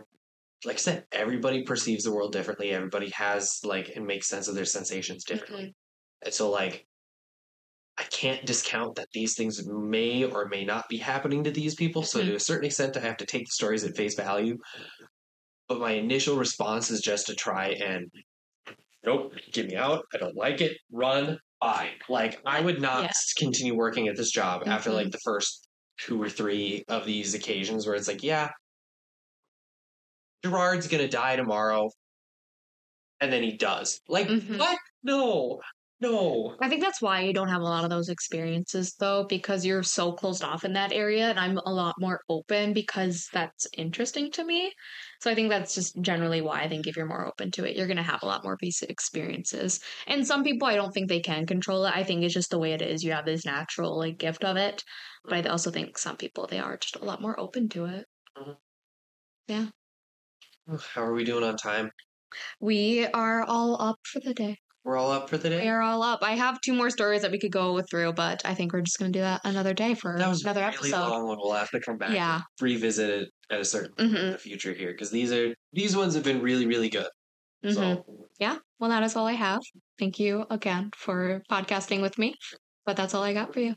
like 0.66 0.76
I 0.78 0.80
said, 0.80 1.06
everybody 1.12 1.64
perceives 1.64 2.04
the 2.06 2.14
world 2.14 2.34
differently. 2.34 2.72
Everybody 2.72 3.10
has 3.12 3.60
like 3.64 3.90
and 3.96 4.06
makes 4.08 4.28
sense 4.30 4.48
of 4.48 4.56
their 4.56 4.66
sensations 4.66 5.24
differently. 5.26 5.76
And 6.24 6.34
so 6.34 6.50
like 6.52 6.88
I 8.00 8.04
can't 8.04 8.46
discount 8.46 8.96
that 8.96 9.08
these 9.14 9.36
things 9.36 9.66
may 9.68 10.24
or 10.24 10.48
may 10.48 10.64
not 10.66 10.88
be 10.88 10.98
happening 10.98 11.44
to 11.44 11.52
these 11.52 11.74
people. 11.76 12.04
So 12.04 12.20
Mhm. 12.20 12.26
to 12.28 12.36
a 12.36 12.40
certain 12.40 12.66
extent 12.66 12.96
I 12.98 13.00
have 13.02 13.18
to 13.18 13.26
take 13.26 13.46
the 13.46 13.52
stories 13.52 13.84
at 13.84 13.96
face 13.96 14.16
value. 14.16 14.58
But 15.70 15.80
my 15.80 15.92
initial 15.92 16.36
response 16.38 16.90
is 16.92 17.02
just 17.02 17.28
to 17.28 17.36
try 17.36 17.70
and 17.70 18.12
nope, 19.06 19.34
get 19.52 19.68
me 19.68 19.76
out. 19.76 20.06
I 20.14 20.18
don't 20.18 20.36
like 20.36 20.62
it. 20.62 20.78
Run. 20.92 21.40
Bye. 21.62 21.92
Like 22.10 22.42
I 22.46 22.62
would 22.62 22.82
not 22.82 23.04
Yeah. 23.06 23.12
continue 23.38 23.76
working 23.76 24.08
at 24.08 24.16
this 24.18 24.32
job 24.32 24.64
after 24.68 24.92
like 24.92 25.12
the 25.12 25.20
first 25.24 25.67
two 25.98 26.22
or 26.22 26.30
three 26.30 26.84
of 26.88 27.06
these 27.06 27.34
occasions 27.34 27.86
where 27.86 27.96
it's 27.96 28.08
like, 28.08 28.24
yeah, 28.24 28.52
Gerard's 30.44 30.88
gonna 30.88 31.08
die 31.08 31.36
tomorrow. 31.36 31.90
And 33.20 33.32
then 33.34 33.44
he 33.44 33.54
does. 33.58 34.02
Like, 34.08 34.28
Mhm. 34.28 34.60
what? 34.60 34.78
No. 35.04 35.62
No. 36.00 36.56
I 36.62 36.70
think 36.70 36.82
that's 36.82 37.02
why 37.02 37.22
you 37.22 37.34
don't 37.34 37.48
have 37.48 37.62
a 37.62 37.66
lot 37.66 37.84
of 37.84 37.90
those 37.90 38.10
experiences 38.10 38.94
though, 39.00 39.24
because 39.24 39.66
you're 39.66 39.82
so 39.82 40.12
closed 40.12 40.44
off 40.44 40.64
in 40.64 40.74
that 40.74 40.92
area, 40.92 41.28
and 41.30 41.40
I'm 41.40 41.58
a 41.58 41.74
lot 41.74 41.96
more 42.00 42.22
open 42.30 42.74
because 42.74 43.28
that's 43.34 43.66
interesting 43.76 44.32
to 44.34 44.44
me. 44.44 44.72
So 45.22 45.32
I 45.32 45.36
think 45.36 45.50
that's 45.50 45.74
just 45.74 46.00
generally 46.02 46.42
why 46.42 46.62
I 46.62 46.70
think 46.70 46.86
if 46.86 46.96
you're 46.96 47.08
more 47.08 47.26
open 47.26 47.50
to 47.52 47.66
it, 47.66 47.76
you're 47.76 47.88
gonna 47.88 48.04
have 48.04 48.22
a 48.22 48.28
lot 48.28 48.44
more 48.44 48.56
these 48.60 48.84
experiences. 48.84 49.80
And 50.06 50.26
some 50.26 50.44
people, 50.44 50.68
I 50.68 50.76
don't 50.76 50.92
think 50.92 51.10
they 51.10 51.20
can 51.20 51.48
control 51.48 51.86
it. 51.86 51.96
I 51.96 52.04
think 52.04 52.24
it's 52.24 52.34
just 52.34 52.52
the 52.52 52.60
way 52.60 52.74
it 52.74 52.82
is. 52.84 53.04
You 53.04 53.14
have 53.14 53.26
this 53.26 53.44
natural 53.44 53.98
like 53.98 54.20
gift 54.20 54.44
of 54.44 54.56
it, 54.56 54.84
but 55.24 55.34
I 55.34 55.50
also 55.50 55.72
think 55.72 55.98
some 55.98 56.18
people 56.18 56.46
they 56.46 56.60
are 56.60 56.78
just 56.78 56.98
a 56.98 57.06
lot 57.06 57.22
more 57.22 57.40
open 57.40 57.70
to 57.70 57.86
it. 57.86 58.06
Mm-hmm. 58.38 58.52
Yeah. 59.48 59.68
How 60.94 61.04
are 61.04 61.14
we 61.14 61.24
doing 61.24 61.44
on 61.44 61.58
time? 61.58 61.90
We 62.60 63.08
are 63.08 63.42
all 63.42 63.82
up 63.82 63.98
for 64.04 64.20
the 64.20 64.34
day. 64.36 64.58
We're 64.88 64.96
all 64.96 65.12
up 65.12 65.30
for 65.30 65.38
the 65.38 65.50
day. 65.50 65.66
We're 65.66 65.82
all 65.82 66.02
up. 66.02 66.20
I 66.24 66.32
have 66.36 66.62
two 66.62 66.74
more 66.74 66.90
stories 66.90 67.22
that 67.24 67.30
we 67.32 67.38
could 67.40 67.52
go 67.52 67.82
through, 67.82 68.14
but 68.14 68.42
I 68.46 68.54
think 68.56 68.72
we're 68.72 68.80
just 68.82 68.98
gonna 68.98 69.12
do 69.12 69.20
that 69.20 69.42
another 69.44 69.74
day 69.74 69.96
for 69.96 70.16
That 70.18 70.30
was 70.30 70.44
another 70.44 70.62
really 70.62 70.76
episode. 70.94 71.10
long 71.10 71.28
one. 71.28 71.38
We'll 71.42 71.52
have 71.56 71.70
to 71.72 71.82
come 71.82 71.98
back. 71.98 72.12
Yeah. 72.12 72.36
and 72.36 72.44
revisit 72.62 73.10
it 73.10 73.30
at 73.52 73.60
a 73.60 73.66
certain 73.66 73.92
point 73.98 74.16
in 74.18 74.32
the 74.32 74.38
future 74.38 74.72
here 74.72 74.94
because 74.94 75.12
these 75.12 75.34
are 75.34 75.54
these 75.74 75.94
ones 75.98 76.16
have 76.16 76.24
been 76.24 76.42
really 76.42 76.66
really 76.66 76.88
good. 76.88 77.10
hmm 77.66 77.72
So 77.74 78.06
Yeah. 78.40 78.60
Well, 78.80 78.90
that 78.92 79.04
is 79.04 79.18
all 79.18 79.26
I 79.28 79.34
have. 79.34 79.60
Thank 80.00 80.20
you 80.20 80.46
again 80.50 80.92
for 80.96 81.42
podcasting 81.52 82.02
with 82.02 82.18
me. 82.18 82.36
But 82.86 82.96
that's 82.96 83.14
all 83.14 83.24
I 83.24 83.34
got 83.34 83.54
for 83.54 83.60
you. 83.60 83.76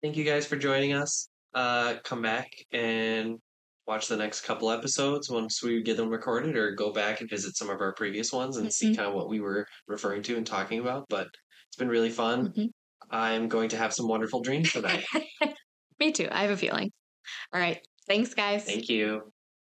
thank 0.00 0.16
you 0.16 0.22
guys 0.24 0.46
for 0.46 0.54
joining 0.56 0.92
us. 0.92 1.28
Uh, 1.54 1.94
come 2.04 2.22
back 2.22 2.48
and 2.72 3.38
watch 3.86 4.08
the 4.08 4.16
next 4.16 4.42
couple 4.42 4.70
episodes 4.70 5.28
once 5.30 5.62
we 5.62 5.82
get 5.82 5.96
them 5.96 6.08
recorded, 6.08 6.56
or 6.56 6.72
go 6.74 6.92
back 6.92 7.20
and 7.20 7.28
visit 7.28 7.56
some 7.56 7.68
of 7.70 7.80
our 7.80 7.92
previous 7.94 8.32
ones 8.32 8.56
and 8.56 8.72
see 8.72 8.92
Mhm. 8.92 8.96
kind 8.96 9.08
of 9.08 9.14
what 9.14 9.28
we 9.28 9.40
were 9.40 9.66
referring 9.88 10.22
to 10.24 10.36
and 10.36 10.46
talking 10.46 10.78
about. 10.80 11.06
But 11.08 11.28
it's 11.68 11.76
been 11.76 11.88
really 11.88 12.10
fun. 12.10 12.52
Mhm. 12.52 12.68
I'm 13.10 13.48
going 13.48 13.68
to 13.70 13.76
have 13.76 13.92
some 13.92 14.08
wonderful 14.08 14.40
dreams 14.42 14.72
tonight. 14.72 15.04
Me 16.00 16.12
too. 16.12 16.28
I 16.30 16.42
have 16.42 16.50
a 16.50 16.56
feeling. 16.56 16.90
All 17.52 17.60
right. 17.60 17.78
Thanks, 18.08 18.34
guys. 18.34 18.64
Thank 18.64 18.88
you. 18.88 19.32